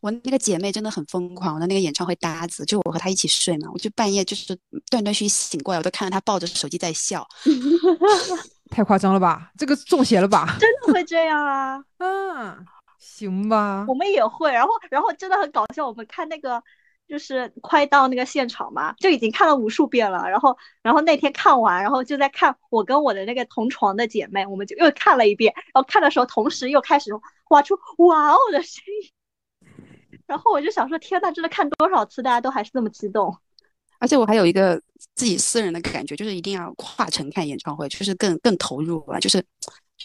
[0.00, 4.58] 我那个姐妹真的很疯狂，我的那个演唱会搭子，就我和她一起睡嘛，我就半夜就是
[4.90, 7.24] 断断续续醒过来，我都看到她抱着手机在笑，
[8.70, 9.52] 太夸张了吧？
[9.56, 10.56] 这个中邪了吧？
[10.58, 11.80] 真的会这样啊？
[11.98, 12.66] 嗯，
[12.98, 13.84] 行吧。
[13.86, 16.60] 我们也会，然后然后真的很搞笑，我们看那个
[17.06, 20.28] 就是快到那个现场嘛，就已经看了无数遍了。
[20.28, 25.52] 然后，然后那天看完，然后就在看我跟我的那个同床的姐妹，我们就又看了一遍。
[25.56, 27.10] 然后看的时候，同时又开始
[27.48, 29.10] 发出“哇哦”的声音。
[30.26, 33.36] 然后我就想说，天呐，真的看多少次，大家都还是这么激动。
[34.00, 34.80] 而且我还有一个
[35.14, 39.18] 自己私人的感觉，就是一定要跨城看演唱会，就是更更投入吧。
[39.18, 39.44] 就是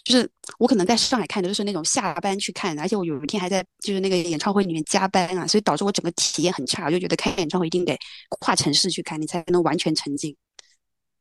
[0.04, 6.86] 就是我可能在上海看的，就是那种下班去看，而且我有一天还在就是那个演唱会里面加班啊，所以导致我整个体验很差。
[6.86, 7.98] 我就觉得看演唱会一定得
[8.40, 10.36] 跨城市去看，你才能完全沉浸。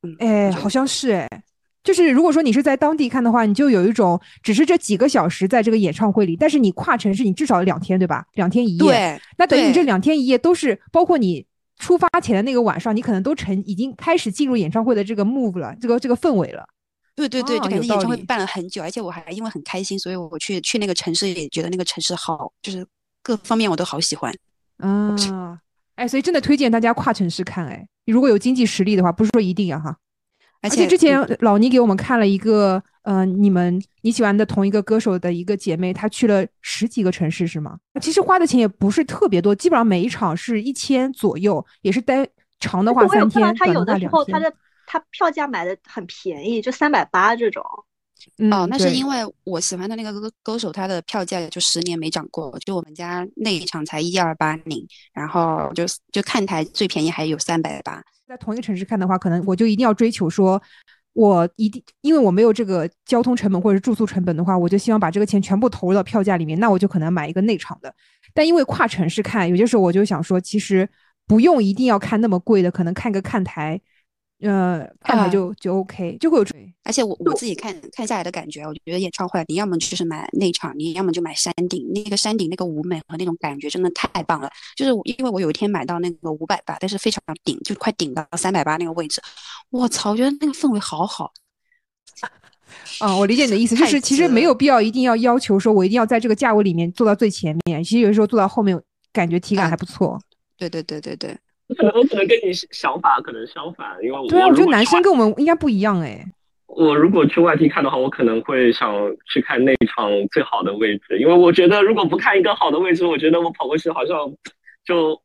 [0.03, 1.29] 嗯，哎，好像是哎，
[1.83, 8.24] 就是如果说你是在当地看的话，你就有一种只是这几个小时在这个演唱会里，但是你跨城市，你至少两天对吧？
[8.35, 11.47] 两天一夜，对，那等于你这两天一夜都是包括你。
[11.81, 16.66] 出发前的那个晚上，你可能都成已经开始进入演唱会的这个 move 了，这个这个氛围了。
[17.26, 22.86] 对对对，就感觉演唱会办了很久，而且我还因为很开心，所以我去去那个城市也觉得那个城市好，就是
[23.22, 24.32] 各方面我都好喜欢。
[24.78, 25.58] 嗯，
[25.96, 27.66] 哎，所以真的推荐大家跨城市看。
[27.66, 29.96] 哎，如果有经济实力的话，不是说一定要哈。
[30.60, 37.78] 而且之前老倪给我们看了一个，呃，你们你喜欢的同一个歌手的一个姐妹，她去了十几个城市是吗？
[38.00, 44.52] 其实花的钱也不是特别多，基本上每一场是一千左右，也是待长的话三天，他有的时候他的
[44.91, 47.62] 他票价买的很便宜，就三百八这种。
[48.51, 58.03] 哦，那是因为我喜欢的那个歌歌手，他的票价就十年没涨过，就我们家那一场才一二八零，然后就就看台最便宜还有三百八。
[58.26, 60.61] 在同一个城市看的话，可能我就一定要追求说，
[61.12, 66.59] 我一定因为我没有这个交通成本或者住宿成本的话，我就希望把这个钱全部投入到票价里面。
[66.59, 67.95] 那我就可能买一个内场的。
[68.34, 70.89] 但因为跨城市看，有些时候我就想说，其实
[71.26, 73.80] 不用一定要看那么贵的，可能看个看台。
[74.41, 76.72] 呃，看台就就 OK，就会有追。
[76.84, 81.91] 而且我我自己看看下来的感觉，我觉得演唱会，你要么就是买内场，你要么就买山顶。
[81.93, 84.49] 那个山顶那个舞美和那种感觉真的太棒了。
[84.76, 89.20] 就是因为我有一天买到那个五百八，但是非常顶，就快顶到三百八那个位置。
[89.70, 91.32] 我操，我觉得那个氛围好好。
[93.01, 97.82] 啊，我理解你的意思，就是其实没有必要一定要要求说我一定要在这个价位里面坐到最前面。
[97.82, 98.80] 其实有时候坐到后面，
[99.12, 100.16] 感觉体感还不错。
[100.57, 101.36] 对对对对对。
[101.76, 106.24] 可能我可能跟你想法可能相反，因为我对啊，我觉得男生跟我们应该不一样哎。
[106.66, 108.92] 我如果去外地看的话，我可能会想
[109.32, 114.16] 去看那场最好的位置，因为我觉得如果不看一个好的位置，我觉得我跑过去好像
[114.84, 115.20] 就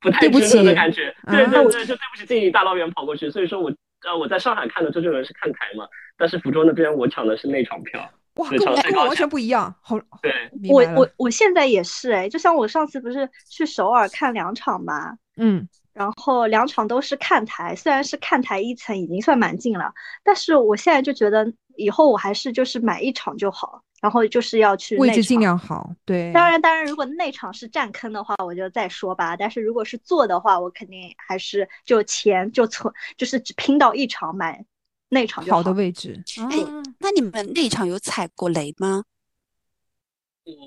[0.00, 1.14] 不太值得的感觉。
[1.26, 3.30] 对对对，就对不起自己大老远跑过去。
[3.30, 3.72] 所以说我
[4.04, 8.00] 呃我在上海看的周杰伦是看台嘛，但是福州那边我抢的是那场票。
[8.36, 9.74] 哇，跟我跟我完全不一样。
[9.82, 10.32] 好，对，
[10.70, 15.16] 我我我现在也是哎，就像我上次不是去首尔看两场嘛。
[15.36, 19.92] 嗯，然后两场都是看台，虽然是看台一层已经算蛮近了，
[20.24, 25.90] 但是我现在就觉得以后我还是就是买一场就好，然后就是要去位置尽量好。
[26.04, 29.36] 对，当然当然，如果内场是占坑的话，我就再说吧。
[29.36, 34.64] 但是如果是坐的话，我肯定还是就钱就存，就是只拼到一场买
[35.10, 36.22] 内场好的位置。
[36.50, 36.58] 哎，
[36.98, 39.04] 那你们内场有踩过雷吗？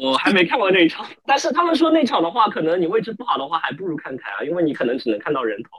[0.02, 5.70] 我还没看过那场，但是他们说那场的话，可能你位置不好的话，还不如看台啊，因为你可能只能看到人头。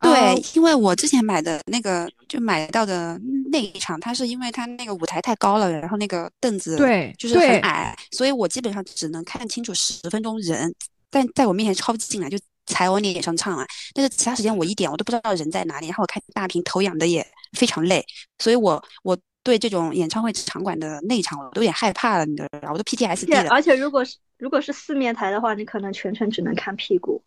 [0.00, 3.20] 对，因为我之前买的那个就买到的
[3.52, 10.74] 那一场，它是因为它那个舞台太高了，然后那个凳子对就是很矮，所以我基本上只能看清楚十分钟人，
[11.10, 13.66] 但在我面前超级近了，就踩我脸上唱啊。
[13.92, 18.02] 但是其他时间我一点我都不知道人在哪里，然后我看大屏头仰的也非常累，
[18.38, 19.14] 所以我我。
[19.42, 23.48] 对这种演唱会场馆的内场，我都有点害怕了，你知道吧我都 PTSD 了。
[23.50, 27.22] 而且如果是如果是四面台的话，你可能全程只能看屁股，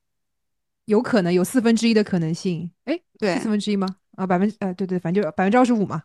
[0.85, 2.69] 有可能有四分之一的可能性。
[2.85, 3.87] 哎，对，四分之一吗？
[4.15, 6.03] 啊，百分呃，对对，反正就百分之二十五嘛。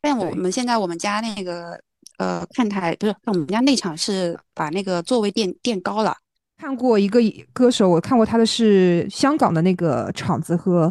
[0.00, 1.78] 但我们现在我们家那个
[2.16, 6.16] 呃看台不是，我们家内场是把那个座位垫垫高了。
[6.56, 7.20] 看过一个
[7.52, 10.90] 歌手，我看过他的是香港的那个场子和。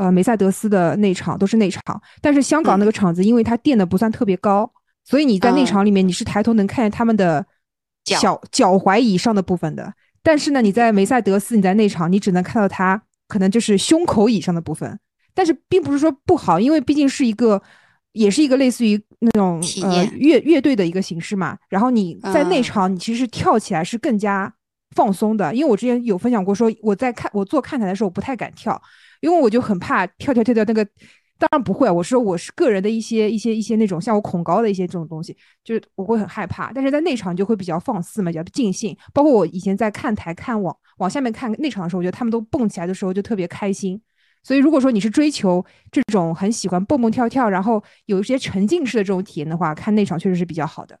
[0.00, 4.72] 呃，梅赛德斯的内场都是内场，但是香港那个场子，因为它垫的不算特别高，
[5.04, 7.44] 所以你在内场里面你是抬头能看见他们的
[8.04, 9.92] 脚脚踝以上的部分的。
[10.22, 14.98] 但是呢，你在梅赛德斯你在内场，你只能看到他可能就是胸口以上的部分。
[15.34, 17.60] 但是并不是说不好，因为毕竟是一个，
[18.12, 21.58] 也是一个类似于那种呃乐乐队的一个形式嘛。
[21.68, 24.50] 然后你在内场，你其实跳起来是更加
[24.96, 25.54] 放松的。
[25.54, 28.80] 因为我之前有分享过，说我在看我做看台的时候，我不太敢跳。
[29.20, 30.84] 因为我就很怕跳跳跳跳那个，
[31.38, 31.90] 当然不会。
[31.90, 36.72] 我说我是个人的一些一些一些那种像我恐高的一些这种东西，就是我会很害怕。
[36.72, 38.96] 但是在内场就会比较放肆嘛，比较尽兴。
[39.12, 44.00] 包括我以前在看台看往往下面看内场的时候，我觉得他们都蹦起来的时候就特别开心。
[44.42, 45.62] 所以如果说你是追求
[45.92, 50.98] 这种很喜欢蹦蹦跳跳，然后有一些沉浸式的这种体验的话，看内场确实是比较好的。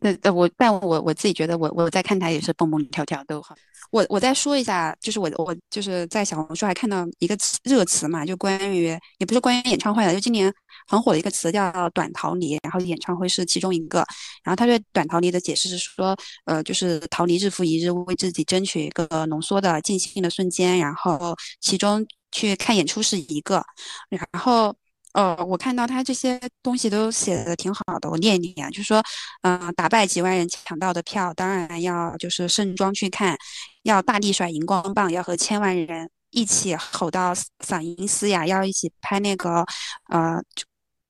[0.00, 3.54] 对，对我，但我我自己觉得，我我在看台也是蹦蹦跳跳都好。
[3.90, 10.52] 我我再说一下，就是我我就是在小红书还看到一个词热词嘛，就关于也不是关于演唱会的，就今年
[10.86, 14.04] 很火的一个词叫“短逃离”，然后演唱会是其中一个。
[14.44, 16.14] 然后他对“短逃离”的解释是说，
[16.44, 23.64] 呃，就是逃离日复一日，为自己争取一个浓缩的尽兴的瞬间，然后其中去看演出是一个，
[24.10, 24.76] 然后。
[25.14, 29.02] 呃，我看到他这些东西都写的挺好的，我念一念，就是说，
[29.42, 33.36] 嗯，打败几万人抢到的票，当然要就是盛装去看，
[33.82, 37.34] 要大力甩荧光棒，要和千万人一起吼到
[37.64, 39.64] 嗓音嘶哑，要一起拍那个
[40.10, 40.40] 呃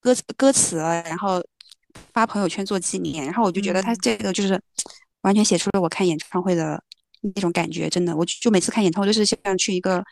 [0.00, 1.42] 歌歌词，然后
[2.12, 3.24] 发朋友圈做纪念。
[3.24, 4.58] 然后我就觉得他这个就是
[5.22, 6.80] 完全写出了我看演唱会的
[7.34, 10.02] 那种感觉，真的，我就每次看演唱会都是像去一个。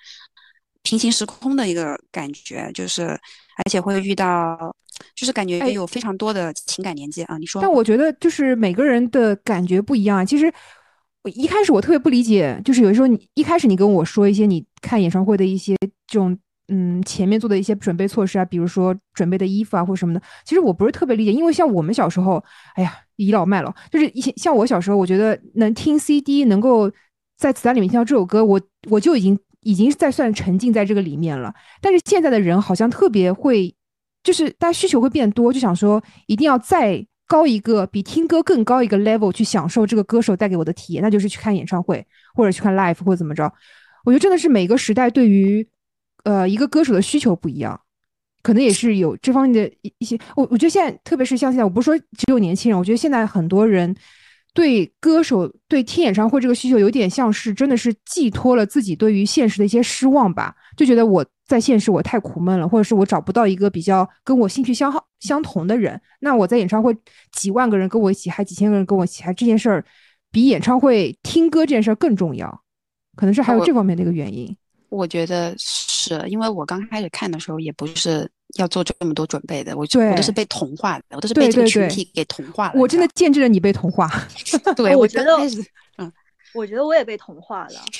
[0.87, 4.73] 平行时空的一个感觉，就是而且会遇到，
[5.17, 7.37] 就是感觉有非常多的情感连接啊。
[7.39, 7.61] 你说？
[7.61, 10.25] 但我觉得就是每个人的感觉不一样。
[10.25, 10.47] 其实
[11.25, 15.75] 我一开始我特别不理解，就是有的时候你一开始你跟我说一些你看演唱会的一些
[16.07, 22.41] 这种嗯前面做的一些准备措施啊，比如说准备的衣服啊或什么的，其实我不是特别理解，因为像我们小时候，
[22.77, 26.89] 哎呀倚老卖老，就是一些像我小时候，我觉得能听 CD，能够
[27.37, 29.37] 在磁带里面听到这首歌，我我就已经。
[29.67, 33.75] 已经在算沉浸在这个里面了，但是现在的人好像特别会，
[34.23, 43.53] 就是大家需求会变多，就想说一定要再高一个，比听歌更高一个 level 去享受这个歌手带给我的体验，那就是去看演唱会或者去看 live 或者怎么着。
[44.05, 45.69] 我觉得真的是每个时代对于
[46.23, 47.81] 呃一个歌手的需求不一样，
[48.43, 50.17] 可能也是有这方面的一一些。
[50.37, 53.93] 我我觉得现在特别是像现在，我不是说只有年轻人，我觉得现在很多人。
[54.57, 66.01] 对歌手对听演唱会这个需求，有点像是真的是寄托了自己对于现实的一些失望吧，就觉得我在现实我太苦闷了，或者是我找不到一个比较跟我兴趣相好相同的人。
[66.21, 66.97] 那我在演唱会
[67.33, 69.85] 几万个人跟我一起，还几千个人跟我一起，还这件事儿
[70.33, 72.63] 比演唱会听歌这件事儿更重要，
[73.15, 74.57] 可能是还有这方面的一个原因。
[74.89, 78.31] 我觉得是因为我刚开始看的时候也不是。
[78.59, 82.73] 要做这么多准备的，我我都是被同化的，我都是被这个群体给同化了。
[82.77, 84.11] 我真的见证了你被同化。
[84.77, 85.37] 对， 我觉得，
[85.99, 86.13] 嗯，
[86.55, 87.81] 我觉得我也被同化了。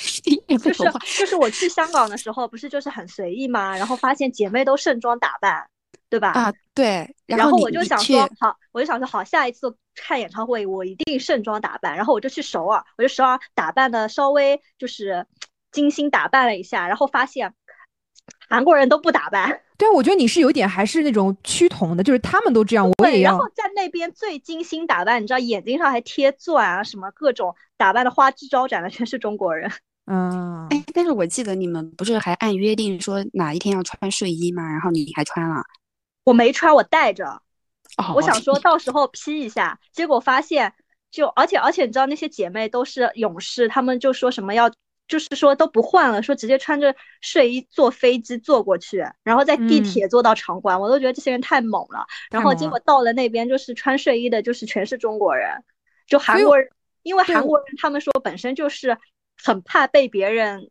[0.57, 0.83] 就是
[1.17, 3.77] 就是我去香港的时候，不是就是很随意嘛？
[3.77, 5.67] 然后发现姐妹都盛装打扮，
[6.09, 6.31] 对吧？
[6.31, 7.15] 啊，对。
[7.25, 11.95] 然后我就想说，好，我就想说，好，下一次看演唱会，我一定盛装打扮。
[11.95, 15.25] 然后我就去首尔，我就首尔打扮的稍微就是
[15.71, 17.53] 精心打扮了一下，然后发现
[18.47, 19.61] 韩国人都不打扮。
[19.77, 23.31] 对，我觉得你是有点还是那种趋同的，就是他们都这样，我也要。
[23.31, 29.71] 然后在那边最精心打扮，你知道眼睛上还贴钻啊，什么各种打扮的花枝招展的，全是中国人。
[30.09, 34.63] 嗯，哎，但是我记得你们不是还按约定说哪一天要穿睡衣吗？
[34.63, 35.61] 然后你还穿了？
[36.23, 37.25] 我没穿，我带着。
[37.97, 38.13] 哦。
[38.15, 40.73] 我想说到时候 P 一下，结果发现
[41.11, 44.71] 就而且而且你知道那些姐妹都是勇士，她们就说什么要。
[45.07, 52.05] 就是说都不换了，说直接穿着睡衣坐飞机坐过去，然后在地铁坐到场馆，我都觉得这些人太猛了。
[52.29, 55.63] 然后结果到了那边，就是穿睡衣的，就是全是中国人，
[56.07, 56.69] 就韩国人，
[57.03, 58.97] 因为韩国人他们说本身就是
[59.41, 60.69] 很怕被别人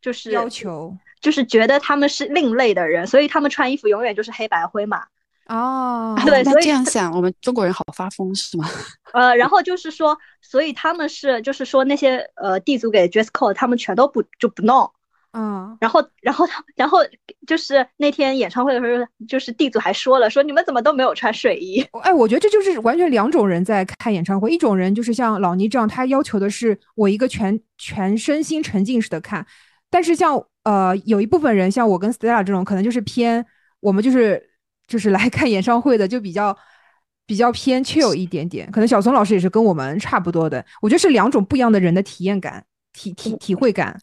[0.00, 5.06] 就是要求，就是觉得他们是另类的人，所以他们穿衣服永远就是黑白灰嘛。
[5.48, 8.68] 哦，对，那这样想，我们中国人好发疯是吗？
[9.14, 14.90] 呃，然后就是说，所以他们是，就是说那些呃地主给 dress code，他们全都不就不弄，
[15.32, 16.98] 嗯，然后，然后他，然后
[17.46, 21.80] 就是那天演唱会的时候，就是地主还说了，说你们怎么都没有穿睡衣？
[22.02, 29.46] 哎，我觉得这就是完全两种人在看演唱会，一种人就是像老倪这样，他要求的是我一个全全身心沉浸式的看，
[29.88, 33.46] 但是像呃有一部分人，像我跟 Stella 这种，可能就是偏
[33.80, 34.46] 我们就是。
[34.88, 36.56] 就是来看演唱会的，就比较
[37.26, 38.68] 比较偏 chill 一点点。
[38.72, 40.64] 可能小松老师也是跟我们差不多的。
[40.80, 42.64] 我觉得是两种不一样的人的体验感、
[42.94, 44.00] 体体体会感。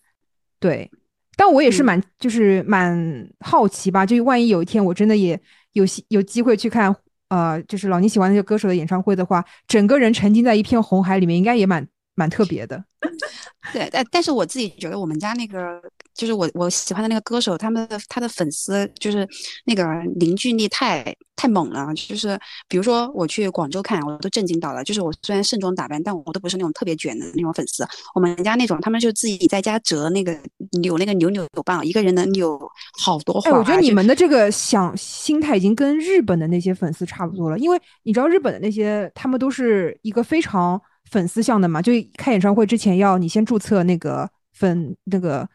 [0.60, 0.90] 对，
[1.36, 4.06] 但我也是蛮就是蛮好奇吧。
[4.06, 5.38] 就万一有一天我真的也
[5.74, 6.96] 有有机会去看，
[7.30, 12.86] 呃，就是老倪喜欢那些歌手的演唱会的话，整个人沉浸在一片红海里面，应该也蛮蛮特别的。
[13.74, 15.82] 对，但但是我自己觉得我们家那个。
[16.16, 19.28] 就是我我喜欢的那个歌手，他们的他的粉丝就是
[19.66, 19.86] 那个
[20.18, 21.94] 凝聚力太太猛了。
[21.94, 22.40] 就是
[22.70, 24.82] 比如说我去广州看，我都震惊到了。
[24.84, 27.86] 就是我虽然盛装打扮，但我都不是那种特别卷的那种粉丝。
[28.14, 30.34] 我们家那种，他们就自己在家折那个
[30.80, 32.58] 扭那个扭扭棒，一个人能扭
[33.04, 33.50] 好多花。
[33.50, 45.46] 哎，我觉得你们的这个想心态已经跟日本的那些粉丝差不多了，因为你知道日本的那些他们都是一个非常粉丝向的嘛，就开演唱会之前要你先注册那个粉那个。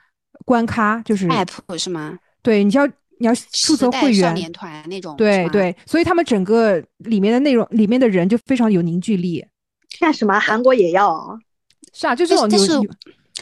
[0.45, 2.19] 关咖就是 app 是吗？
[2.43, 2.87] 对，你要
[3.19, 5.17] 你要注册会员，少年团那种。
[5.17, 9.45] 对对，所以他们整个里面的内容里面的人就非常有凝聚力。
[9.99, 10.39] 干什么？
[10.41, 11.39] 韩国也要？
[11.93, 12.49] 是啊，就这种。
[12.49, 12.73] 但是，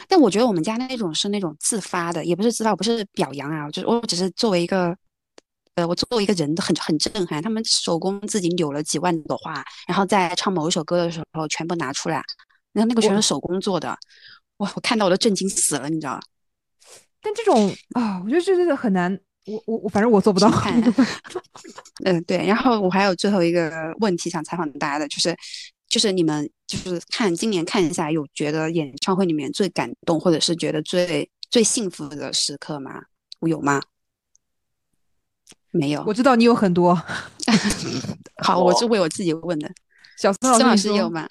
[0.07, 4.95] 但我觉得我们家那种是那种自发的，也不是自发，不是表扬啊，就是我只是作为一个，
[5.75, 7.41] 呃，我作为一个人都很很震撼。
[7.41, 12.21] 他们手工自己扭了几万朵花，然后在唱某一首歌的时候全部拿出来，
[12.73, 13.95] 然后那个全是手工做的，
[14.57, 16.19] 哇，我看到我都震惊死了，你知道
[17.21, 19.19] 但这种啊，我觉得这个很难。
[19.45, 20.47] 我我我，反正我做不到。
[22.05, 22.45] 嗯，对。
[22.45, 25.35] 然后我还有最后一个问题想采访大家的，就是，
[25.87, 33.01] 就是你们就是看今年看一下，有觉得演唱会里面最感动，或者是觉得最最幸福的时刻吗？
[33.41, 33.81] 有吗？
[35.71, 36.03] 没有。
[36.05, 36.93] 我知道你有很多。
[38.43, 39.71] 好，我是为我自己问的。
[40.17, 41.27] 小孙老师有吗？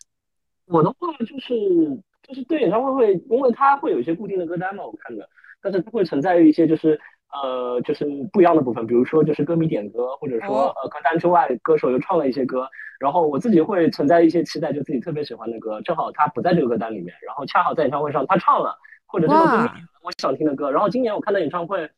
[0.67, 5.29] 我的话就是就是对演唱会会，因为他会有一些固定的歌单嘛，我看的，
[5.71, 6.99] 但是它会存在于一些就是。
[7.31, 12.67] 呃，就是不一样的部分，比如说就是歌迷点歌，或者说呃歌单之外，歌手又唱了一些歌，
[12.99, 19.71] 然后我自己会存在一些期待，就自己特别喜欢的歌，正好他不在这个歌单里面，然后恰好在演唱会上他唱了，或者这个歌
[20.03, 21.91] 我想听的歌，然后今年我看到演唱会，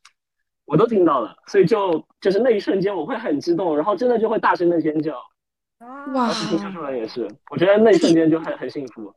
[0.66, 5.14] 我都听到了，所以就就是那一瞬间我会很激动，然后真的就会大声的尖叫，
[6.12, 9.14] 哇，听说说的也是，我觉得那一瞬间就很很幸福。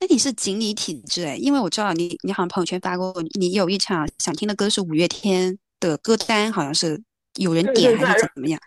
[0.00, 7.02] 那你是锦鲤体质哎，因为我知道你，你好像朋友圈发过，你有一场想听的歌是五月天的歌单，好像是
[7.40, 8.60] 有人点还是怎么样？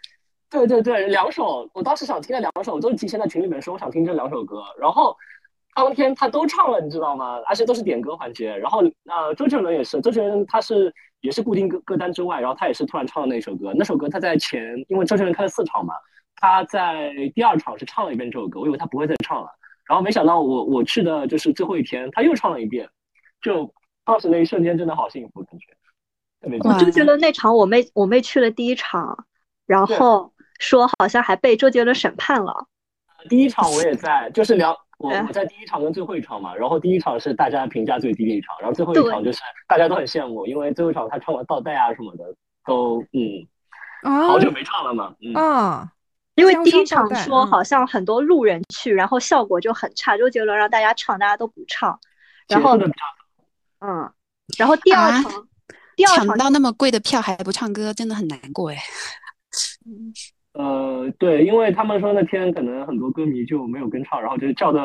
[0.49, 5.15] 对对对，两首，我当时想听的两首，我都提前在群里面说我想听这两首歌，然后
[5.73, 7.37] 当天他都唱了，你知道吗？
[7.47, 15.93] 而且都是点歌环节，然后呃，周杰伦也是，周杰伦他是也是固定歌歌单之外，然后他也是突然唱了那首歌，那首歌他在前，因为周杰伦开了四场嘛，
[16.35, 19.49] 他在第二场是唱了一遍这首歌，我以为他不会再唱了。
[19.87, 22.89] 然后没想到我我去的就是最后一天，他又唱了一遍，
[23.41, 23.73] 就
[24.05, 25.67] 当时那一瞬间真的好幸福感觉，
[26.41, 26.59] 特别。
[26.59, 29.25] 我周杰伦那场我妹我妹去了第一场，
[29.65, 32.67] 然后说好像还被周杰伦审判了。
[33.29, 42.23] 第一场我也在，就是聊我我在第一场跟最后一场嘛，然后第一场是大家评价最低的一场，然后最后一场就是大家都很羡慕，因为最后一场他唱完倒带啊什么的
[42.65, 45.89] 都嗯，好久没唱了嘛，嗯。
[46.35, 50.17] 因为第一场说好像很多路人去，然后效果就很差。
[50.17, 51.99] 周杰伦让大家唱，大家都不唱。
[52.47, 52.77] 然后，
[53.79, 54.09] 嗯，
[54.57, 55.31] 然后第二场，
[55.95, 58.77] 第二场抢到那么贵的票还不唱歌，真的很难过哎。
[60.53, 64.79] 呃，对，因为他们说那天可能很多歌迷就没有跟唱，然后就叫的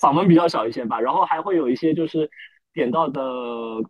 [0.00, 1.00] 嗓门比较小一些吧。
[1.00, 2.30] 然后还会有一些就是
[2.74, 3.22] 点到的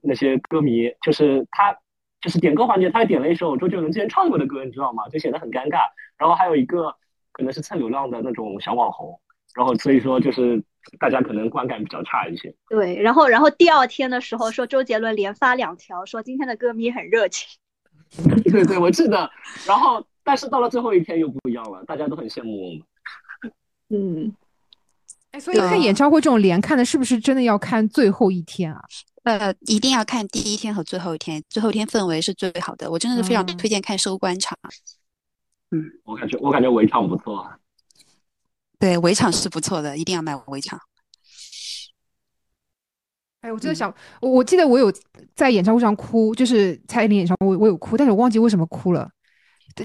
[0.03, 1.77] 那些歌迷，就是他。
[2.21, 5.09] 就是点歌环节，他还点了一首周杰伦之前唱过的歌，你知道吗？
[5.09, 5.79] 就显得很尴尬。
[6.17, 6.95] 然后还有一个
[7.33, 9.21] 可能是蹭流量的那种小网红，
[9.55, 10.63] 然后所以说就是
[10.99, 12.53] 大家可能观感比较差一些。
[12.69, 17.49] 对，然后然后第二天的时候说周杰伦连发两条，说今天的歌迷很热情。
[18.51, 19.31] 对对，我记得。
[19.67, 22.83] 然后但是到了最后一天又不一样了，大家都很羡慕我们。
[23.91, 24.35] 嗯，
[25.33, 28.81] 哎，所以看演唱会这种连看的，是不是真的要看最后一天啊？
[29.25, 32.91] 呃，一定要看第一天和最后一天，最后一天氛围是最好的。
[32.91, 34.57] 我真的是非常推荐看收官场。
[35.71, 37.47] 嗯，我感觉我感觉围场不错。
[38.79, 40.81] 对，围场是不错的，一定要买围场。
[43.43, 44.91] 哎，我真的想，我我记得我有
[45.35, 49.11] 在演唱会上哭，就是蔡依林演唱会，我有哭，但是我忘记为什么哭了。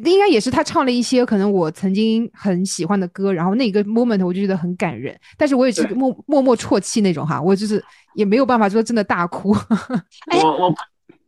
[0.04, 7.84] 应该也是他唱了一些可能我曾经很喜欢的歌，然后那个 moment 我就觉得很感人，但是我也是默默默啜泣那种哈，我就是
[8.16, 9.50] 也没有办法说真的大哭。
[10.34, 10.76] 我我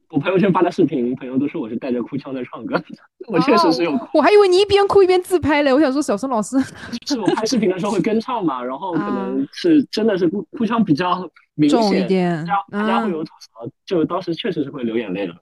[0.09, 2.81] 我朋友圈发的视频，朋友都说我是带着哭腔在唱歌，
[3.27, 3.91] 我确实是有。
[4.13, 6.57] 我还以为你一边哭一边自拍嘞，我想说小孙老师
[7.05, 15.33] 是我拍视频的时候会跟唱嘛，然后可能是真的是哭哭腔比较明显一点，大家会有吐槽，就当时确实是会流眼泪的，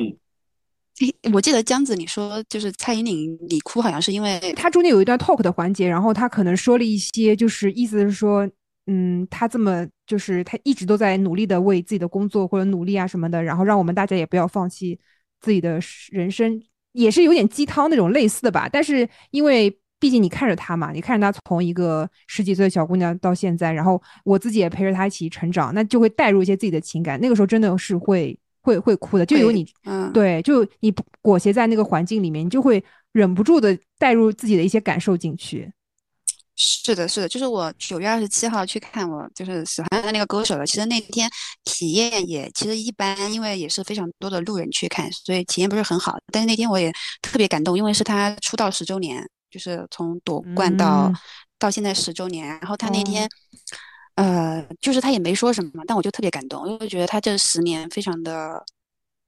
[0.00, 0.16] 嗯。
[1.32, 8.48] 我记得江子你说就是蔡依林，你哭好像是因为她中间有一段 talk 的环节，然后她可能说了一些，就是意思是说，
[8.86, 14.98] 嗯，她这么就是她一直都在努力的为自己的工作或者努力啊什么的，然后让我们大家也不要放弃
[15.40, 15.80] 自己的
[16.10, 16.62] 人生，
[16.92, 18.68] 也是有点鸡汤那种类似的吧。
[18.70, 28.38] 但是因为毕竟你看着她嘛，你看着她从一个十几岁的小姑娘到现在，然后我自己也陪着她一起成长，那就会带入一些自己的情感，那个时候真的是会。
[28.62, 32.82] 会会哭的，就有你，嗯，对，就你裹挟在那个环境里面，你就会
[33.12, 35.70] 忍不住的带入自己的一些感受进去。
[36.54, 40.66] 是的，是的，就是我九月二十七号去看我就是喜欢的那个歌手了。
[40.66, 41.28] 其实那天
[41.64, 46.16] 体验也其实一般，因为也是非常多的路人去看，所以体验不是很好。
[46.30, 51.12] 但是那天我也特别感动，因为是他出道十周年，就是从夺冠到
[51.58, 53.28] 到现在十周年，然后他那天。
[54.14, 58.62] 呃，就是他也没说什么，但我就特别感动，因为觉得他这十年非常的，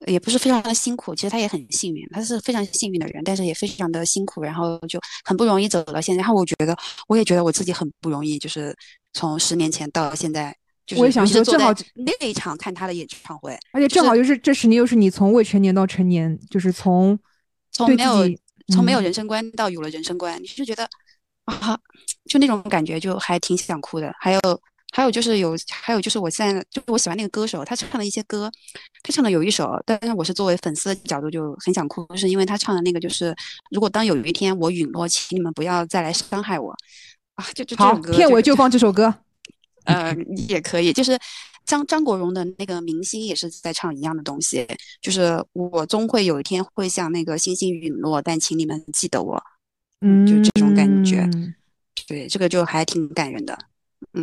[0.06, 6.20] 也不是非常的辛苦，其实他也很幸运，他是非常幸运的人，但是也非常的辛苦，然后就很不容易走到现在。
[6.20, 6.76] 然后我觉得，
[7.08, 8.76] 我也觉得我自己很不容易，就是
[9.14, 10.54] 从十年前到现在，
[10.98, 17.18] 我也想说，正好那一场看他的演唱会，而且正好就是这十年又是你从未成年到成年，就是从
[17.72, 18.28] 从没有
[18.68, 20.86] 从没有人生观到有了人生观，你就觉得
[21.46, 21.80] 啊，
[22.26, 24.12] 就那种感觉就还挺想哭的。
[24.20, 24.40] 还有。
[24.96, 28.48] 还有就是有，还有就是我现在就是我喜欢那个歌手，他唱的一些歌，
[29.02, 33.34] 他唱的有一首，但是我是作为粉丝的角度就很想哭，是因为他唱的那个就是
[33.72, 36.72] 如果当有一天我陨落，请你们不要再来伤害我
[37.34, 37.44] 啊！
[37.54, 39.12] 就就这首歌，片尾就放这首歌，
[39.86, 40.14] 呃，
[40.48, 40.92] 也可以。
[40.92, 41.18] 就是
[41.66, 44.64] 张张国荣的那个明星也是在唱一样的东西，
[45.02, 49.42] 就是我终会有一天会像那个星星陨落，但请你们记得我，
[50.02, 51.28] 嗯，就这种感觉，
[52.06, 53.58] 对，这个就还挺感人的。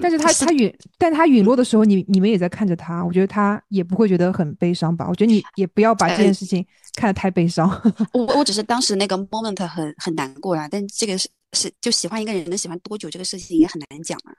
[0.01, 5.05] 但是他他陨，但他陨落的时候，你你们也在看着他，我觉得他也不会觉得很悲伤吧？
[5.09, 6.65] 我觉得你也不要把这件事情
[6.95, 7.69] 看得太悲伤。
[8.13, 14.33] 我我只是当时那个 moment 很很难过啊，但这个是是就喜欢一个人能喜欢多久这个事情也很难讲啊。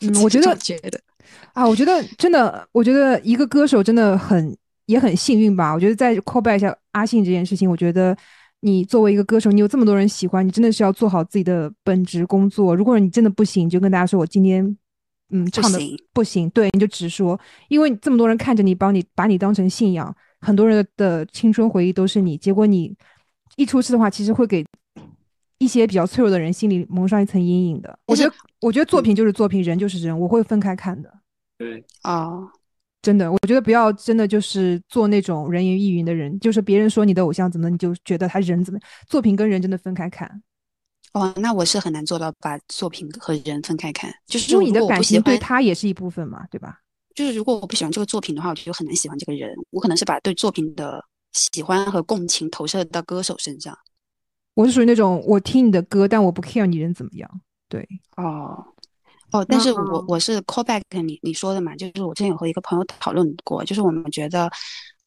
[0.00, 1.00] 嗯，我觉得觉得
[1.54, 4.54] 啊，我觉得真的，我觉得一个歌手真的很
[4.86, 5.72] 也很幸运吧。
[5.72, 8.14] 我觉得再 call back 一下阿信这件事情，我觉得
[8.60, 12.74] 你作为一个歌手，你有这么多人喜欢你，真的是要做好自己的本职工作。
[12.74, 14.76] 如果你真的不行，就跟大家说我今天。
[15.30, 15.78] 嗯，唱的
[16.12, 22.94] 不行，对，你就直说，因为这么多人看着你，帮你把你当成信仰，很多人的青春回忆都是你，结果你
[23.56, 24.64] 一出事的话，其实会给
[25.58, 27.98] 一些比较脆弱的人心里蒙上一层阴影的。
[28.06, 31.12] 我觉得，我觉得作品就是作品，人就是人，我会分开看的。
[31.58, 32.30] 对啊，
[33.02, 40.42] 真的，我觉得不要真的就是做那种人云亦云的人，就是别人说你的偶像怎么，你就觉得他人怎么，作品跟人真的分开看。
[41.18, 46.80] 哦，那我是很难做到把作品和人分开看，就是因为你的感情对他也是一部分嘛，对吧？
[47.14, 49.52] 就是如果我不喜欢这个作品的话，我就很难喜欢这个人。
[49.70, 53.76] 我可能是把对作品的喜欢和共情投射到歌手身上。
[54.54, 57.28] 我是属于那种我听你的歌，但我不 care 你人怎么样。
[57.68, 58.64] 对，哦，
[59.32, 64.48] 哦，但是我我是 call back 你你说的嘛，就是我之前有和一个朋友讨论过，就是我们觉得，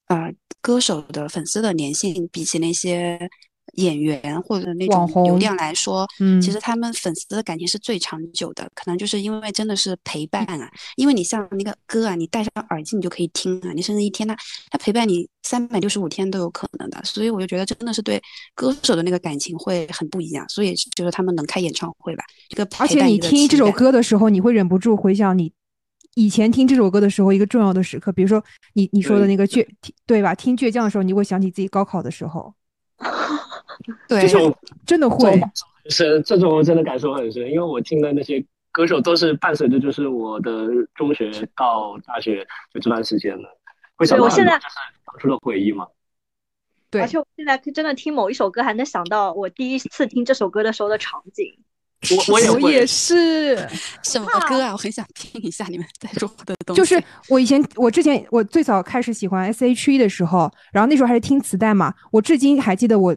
[0.07, 3.29] 呃，歌手的粉丝的粘性比起那些。
[3.73, 10.69] 演员或者那种流量来说，嗯，其实他们粉丝的感情是最长久的，可能就是因为真的是陪伴啊。
[10.97, 14.35] 因为你像那个歌啊，你戴上耳机你就可以听啊，你甚至一天他
[14.69, 16.99] 他陪伴你三百六十五天都有可能的。
[17.03, 18.21] 所以我就觉得真的是对
[18.53, 20.47] 歌手的那个感情会很不一样。
[20.49, 25.51] 所以就是他们能开演唱会吧，这个而且你听这首歌的时候，你会忍不住回想你
[26.15, 28.43] 以前听这首歌的时候一个重要的时刻，比如说
[28.73, 29.65] 你你说的那个倔
[30.05, 30.35] 对吧？
[30.35, 32.53] 听倔强的时候，你会想起自己高考的时候。
[34.07, 34.55] 对，这种
[34.85, 35.41] 真的会
[35.89, 43.49] 是这种真的感受很深，因为我听的那些歌手都是伴随着就是我的中学到大学就这段时间的，
[43.95, 44.59] 会想到很多就是
[45.05, 45.87] 当初的回忆嘛。
[46.89, 51.45] 对，而且我现在真的听某一首歌，还能想到我第一次听这首歌的时候的场景。
[52.09, 53.55] 我我也是，
[54.03, 54.71] 什么歌啊？
[54.71, 56.81] 我很想听一下你们在说的东西。
[56.81, 61.93] 就是我以前，我之前我最早开始喜欢 S.H.E 的时候，然后那时候还是听磁带嘛。
[62.11, 63.15] 我至今还记得我。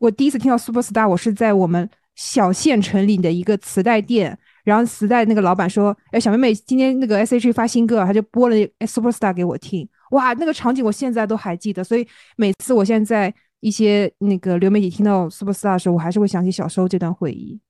[0.00, 11.84] 我第一次听到 Super Star，我是在我们小县城里的一个磁带店，然后磁带那个老板说：“哎，小妹妹，今天那个 S.H.E 发新歌，他就播了 Super Star 给我听。”哇，那个场景我现在都还记得。
[11.84, 17.60] 所以每次我现在一些那个流媒体听到 Super Star 的时候，我还是会想起小时候这段回忆。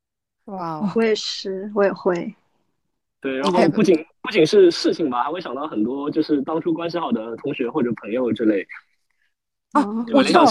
[0.44, 2.32] 哇，我也是，我也会。
[3.20, 8.64] 对，然后不仅不仅是事情吧，还会想到很多就是当初关系好的同学或者朋友之类。
[9.72, 10.44] 啊，我知道。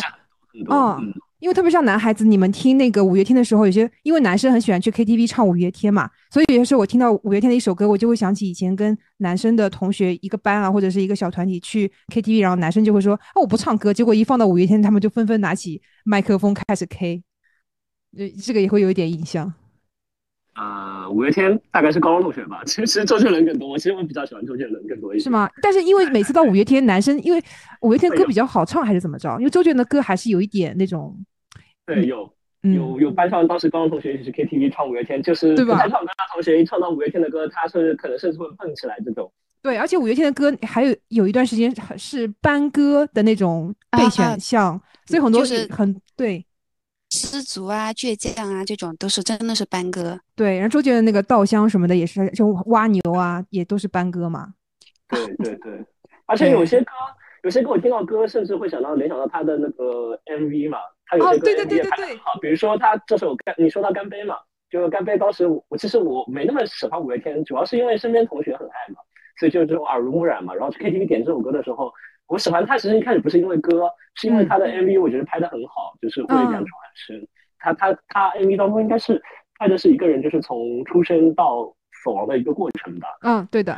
[0.69, 1.13] 嗯。
[1.39, 17.23] 因为特别像男孩子，你们听那个五月天的时候，有些因为男生很喜欢去 KTV 唱五月天嘛，所以有些时候我听到五月天的一首歌，我就会想起以前跟男生的同学一个班啊，或者是一个小团体去 KTV，然后男生就会说啊我不唱歌，结果一放到五月天，他们就纷纷拿起麦克风开始 K，
[18.17, 19.53] 呃，这个也会有一点印象。
[20.55, 22.61] 呃，五月天大概是高中同学吧。
[22.67, 25.23] 其实周杰伦更多，其实我比较喜欢周杰伦更多一些。
[25.23, 25.49] 是吗？
[25.61, 27.41] 但是因为每次到五月天，男生因为
[27.79, 29.37] 五月天歌比较好唱，还是怎么着？
[29.39, 31.17] 因为周杰伦的歌还是有一点那种。
[31.95, 32.31] 对，有
[32.61, 35.77] 有有班上当时高中同学一起去 KTV 唱五月天，就是对吧？
[35.87, 39.31] 唱歌的同学一唱到五月天的歌，他是可能甚至会蹦起来这种。
[39.61, 46.45] 对，而且五月天的歌还有有一段时间是班歌的那种备选项，所以很多是很对。
[47.11, 50.19] 失足啊，倔强啊，这种都是真的是班歌。
[50.35, 54.53] 对，然后周杰伦那个稻香什么的也是，就挖牛啊，也都是班歌嘛。
[55.09, 55.83] 对对对，
[56.27, 56.91] 而且有些歌，
[57.41, 60.77] 有些歌我听到歌，甚至会想到联想到他的那个 MV 嘛。
[61.09, 64.35] 他有些歌也拍好，比如说他这首干，你说到干杯嘛，
[64.69, 65.17] 就干杯。
[65.17, 68.99] 当时我其实我没那么喜欢五月天，主要是因为身边同学很爱嘛，
[69.39, 70.53] 所以就这种耳濡目染嘛。
[70.53, 71.91] 然后去 KTV 点这首歌的时候，
[72.27, 77.27] 我喜欢他其实一开始不是因为歌，是因为他的 MV 我觉得拍的很好，就是会感触很深。
[77.57, 79.21] 他他他 MV 当中应该是
[79.57, 81.73] 拍的是一个人就是从出生到
[82.03, 83.07] 死亡的一个过程吧。
[83.21, 83.73] 嗯，对的。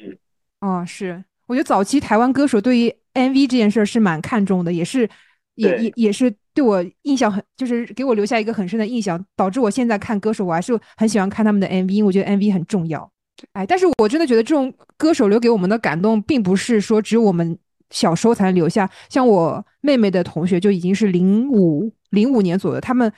[0.00, 0.16] 嗯，
[0.60, 5.10] 哦，是，我觉得早期台湾歌手对于 MV 这件事是蛮看重的，也是
[5.56, 13.08] 也也也是对我印象很，就是给我留下一个很深的印象，导致我现在看歌手我还是很喜欢看他们的 MV，因为我觉得 MV 很重要。
[13.52, 17.56] 哎，但是我真的觉得这种歌手留给我们的感动，并不是说只有我们
[17.90, 18.90] 小时候才能留下。
[19.08, 23.12] 像我妹妹的同学就已经是零五零五年左右，他们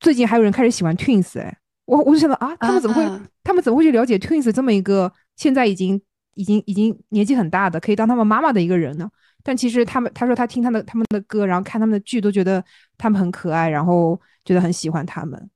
[0.00, 1.38] 最近还有人开始喜欢 Twins。
[1.38, 1.54] 哎，
[1.84, 3.06] 我我就想到啊，他们怎么会，
[3.44, 6.00] 他们怎么会去了解 Twins 这么一个现在已经
[6.38, 9.10] 已经已经年纪很大的，可以当他们妈妈的一个人呢？
[9.42, 12.64] 但其实他们他说他听他的他们的歌，然后看他们的剧，都觉得
[12.96, 15.50] 他们很可爱，然后觉得很喜欢他们。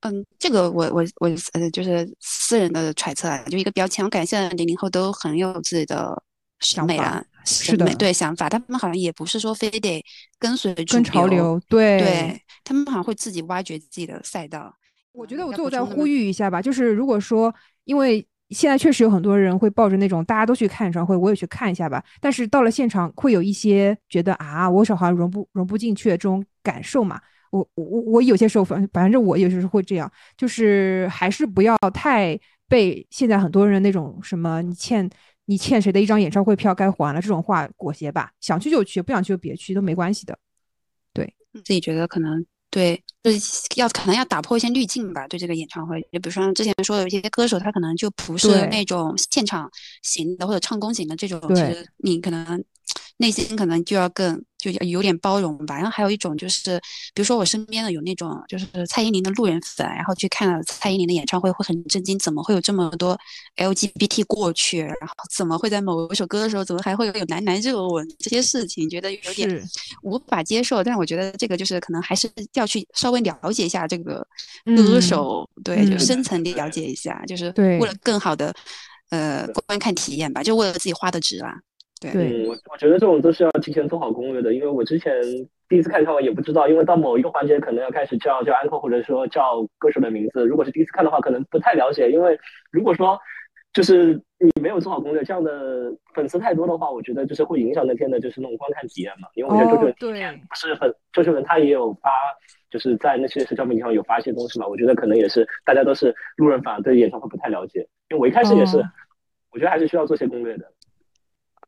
[0.00, 4.04] 嗯，这个我我我呃，就是私人的揣测啊，就一个标签。
[4.04, 6.22] 我感觉现在零零后都很有自己的
[6.60, 10.02] 审美啊，是的，对想法，他们好像也不是说非得
[10.38, 14.72] 跟随跟潮流，对，对他们好像会自己挖掘自己的赛道。
[15.12, 17.52] 我觉得我最后再呼吁一下吧，就是如果说，
[17.84, 22.02] 因为现在确实有很多人会抱着那种大家都去看演唱会，我也去看一下吧。
[22.20, 27.20] 但是到了现场，会有一些觉得啊，我好像融不融不进去的这种感受嘛。
[27.50, 35.08] 我我我有些时候反反正我有时候会这样，就是还是不要太被现在很多人那种什么你欠
[35.46, 40.36] 你欠谁的一张演唱会票该还了这种话裹挟吧，想去就去，不想去就别去都没关系的。
[41.12, 42.44] 对自己觉得可能
[42.76, 49.70] 对，就是要可能要打破一些滤镜吧，对这个演唱会，就比如说之前说的有一些歌手，他可能就不是那种现场
[50.02, 52.62] 型的或者唱功型的这种，其实你可能
[53.18, 54.42] 内心可能就要更。
[54.58, 56.76] 就有点包容吧，然后还有一种就是，
[57.14, 63.16] 比如说我身边的有那种就是蔡依林的路人粉，然后去看了蔡依林的演唱会会很震惊，怎么会有这么多
[63.58, 69.68] LGBT 过去，然后怎么会在某一首歌的时候，怎么还会有有男男热吻这些事情，觉得有点
[70.02, 70.82] 无法接受。
[70.82, 74.26] 但是我觉得这个就是可能还是要去稍微了解一下这个
[74.64, 78.52] 歌手，对，就深层了解一下，就是为了更好的
[79.10, 81.54] 呃观看体验吧，就为了自己花的值啊。
[82.00, 85.14] 对，我我觉得这种都是要提前做好攻略的，因为我之前
[85.68, 90.44] 第一次看唱会也不知道，因为到某一个环节可能要开始叫叫安可或者说叫歌手的名字。
[90.44, 92.38] 如果是第一次看的话，可能不太了解，因为
[92.70, 93.18] 如果说
[93.72, 99.28] 就是你没有做好攻略，这样的粉丝太多的话，我觉得就是会影响那天的就是那种观看体验嘛。
[99.34, 99.82] 因为我觉得周杰
[100.20, 102.10] 伦不是粉，周杰伦他也有发，
[102.70, 104.66] 就是在那些社交媒体上有发一些东西嘛。
[104.66, 107.80] 我觉得可能也是大家都是路人粉，对演唱会不太了解。
[108.10, 108.76] 因为我一开始也是，
[109.50, 110.70] 我觉得还是需要做些攻略的。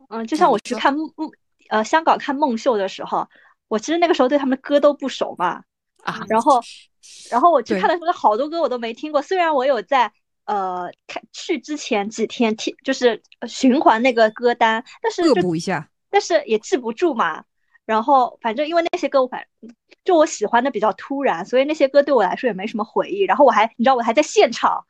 [0.09, 1.11] 嗯，就像我去看梦，
[1.69, 3.29] 呃，香港看梦秀的时候，
[3.69, 5.63] 我其实那个时候对他们的歌都不熟嘛，
[6.03, 6.61] 啊，然后，
[7.31, 9.21] 然后我去看的时候，好多歌我都没听过。
[9.21, 10.11] 虽然我有在
[10.47, 17.45] 呃看去之前几天听，就是循环那个歌单，但是恶补一下，但是也记不住嘛。
[17.85, 19.47] 然后反正因为那些歌我反
[20.05, 23.25] 就我喜欢的比较突然，所以那些歌对我来说也没什么回忆。
[23.25, 24.87] 然后我还你知道我还在现场。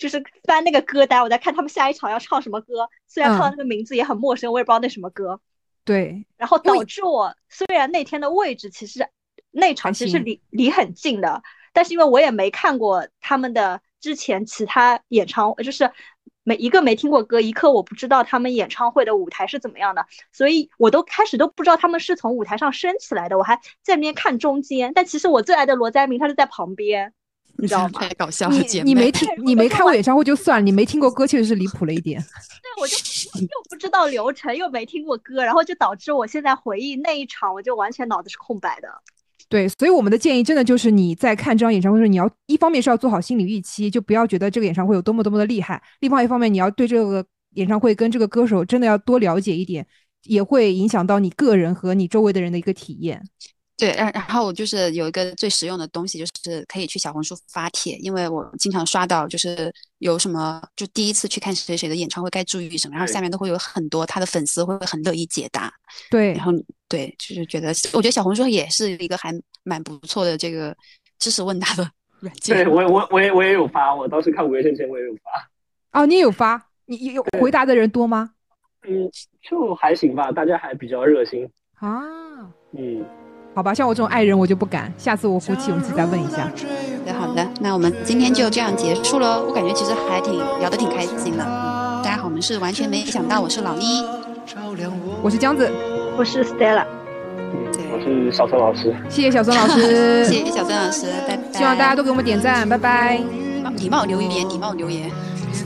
[0.00, 2.88] 就是翻那个歌单，我在看他们下一场要唱什么歌。
[3.06, 5.38] 虽然看到那个名字也很陌生，我也不知道那什么歌。
[5.84, 9.06] 对，然后导致我虽然那天的位置其实
[9.50, 11.42] 那场其实离离很近的，
[11.74, 15.90] 但是因为我也没看过他们的之前其他演唱，就是
[16.44, 24.92] 每一个没听过歌，一刻我不知道他们演唱会的舞台是怎么样的，所以我都开始都不知道他们是从舞台上升起来的，我还在那边看中间。
[24.94, 27.12] 但其实我最爱的罗灾明他是在旁边。
[27.56, 28.00] 你知道吗？
[28.00, 32.20] 太搞笑了，你你没听，你没看过演唱会就算了，你没听过歌确实是离谱了一点。
[32.62, 32.96] 对，我就
[33.40, 38.88] 又不知道流程，又没听过歌，然后就导致我现在回忆那一场，我就完全脑子是空白的。
[39.48, 47.24] 对，所以我们的建议真的就是你在看这场演唱会的时候，你要一方面是要做好心理预期，就不要觉得这个演唱会有多么多么的厉害；另外一方面，你要对这个
[47.54, 49.84] 演唱会跟这个歌手真的要多了解一点，
[50.22, 53.20] 也会影响到你个人和你周围的人的一个体验。
[53.80, 65.72] 对，然然后我就是有一个最实用的东西，就是可以去小红书发帖，因为我经常刷到，就是有什么就第一次去看谁谁的演唱会该注意什么，然后下面都会有很多他的粉丝会很乐意解答。
[66.10, 66.52] 对，然后
[66.88, 69.32] 对，就是觉得我觉得小红书也是一个还
[69.64, 70.76] 蛮不错的这个
[71.18, 71.90] 知识问答的
[72.20, 72.56] 软件。
[72.56, 75.50] 对我我我也我也有发，我当时看五月天前我也有发。
[76.00, 76.62] 哦，你也有发？
[76.86, 78.30] 你有回答的人多吗？
[78.82, 79.10] 嗯，
[79.42, 82.02] 就还行吧，大家还比较热心啊。
[82.72, 83.04] 嗯。
[83.54, 84.92] 好吧，像我这种爱人，我就不敢。
[84.96, 86.48] 下次我鼓起勇气再问一下。
[86.48, 86.52] 好
[87.04, 89.42] 的，好的，那我们今天就这样结束了。
[89.42, 91.44] 我感觉其实还挺聊得挺开心的。
[92.02, 94.04] 大家好，我们是完全没想到，我是老妮，
[95.22, 95.70] 我是江子，
[96.16, 96.84] 我是 Stella，
[97.92, 98.94] 我是小孙老师。
[99.08, 101.58] 谢谢小孙老师， 谢谢小孙老师，拜拜。
[101.58, 103.20] 希望大家都给我们点赞，拜拜。
[103.76, 105.10] 礼貌留言，礼貌留言，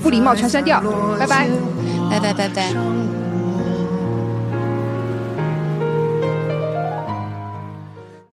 [0.03, 0.83] 不礼貌全删掉，
[1.19, 1.49] 拜拜，
[2.11, 3.24] 拜拜拜拜。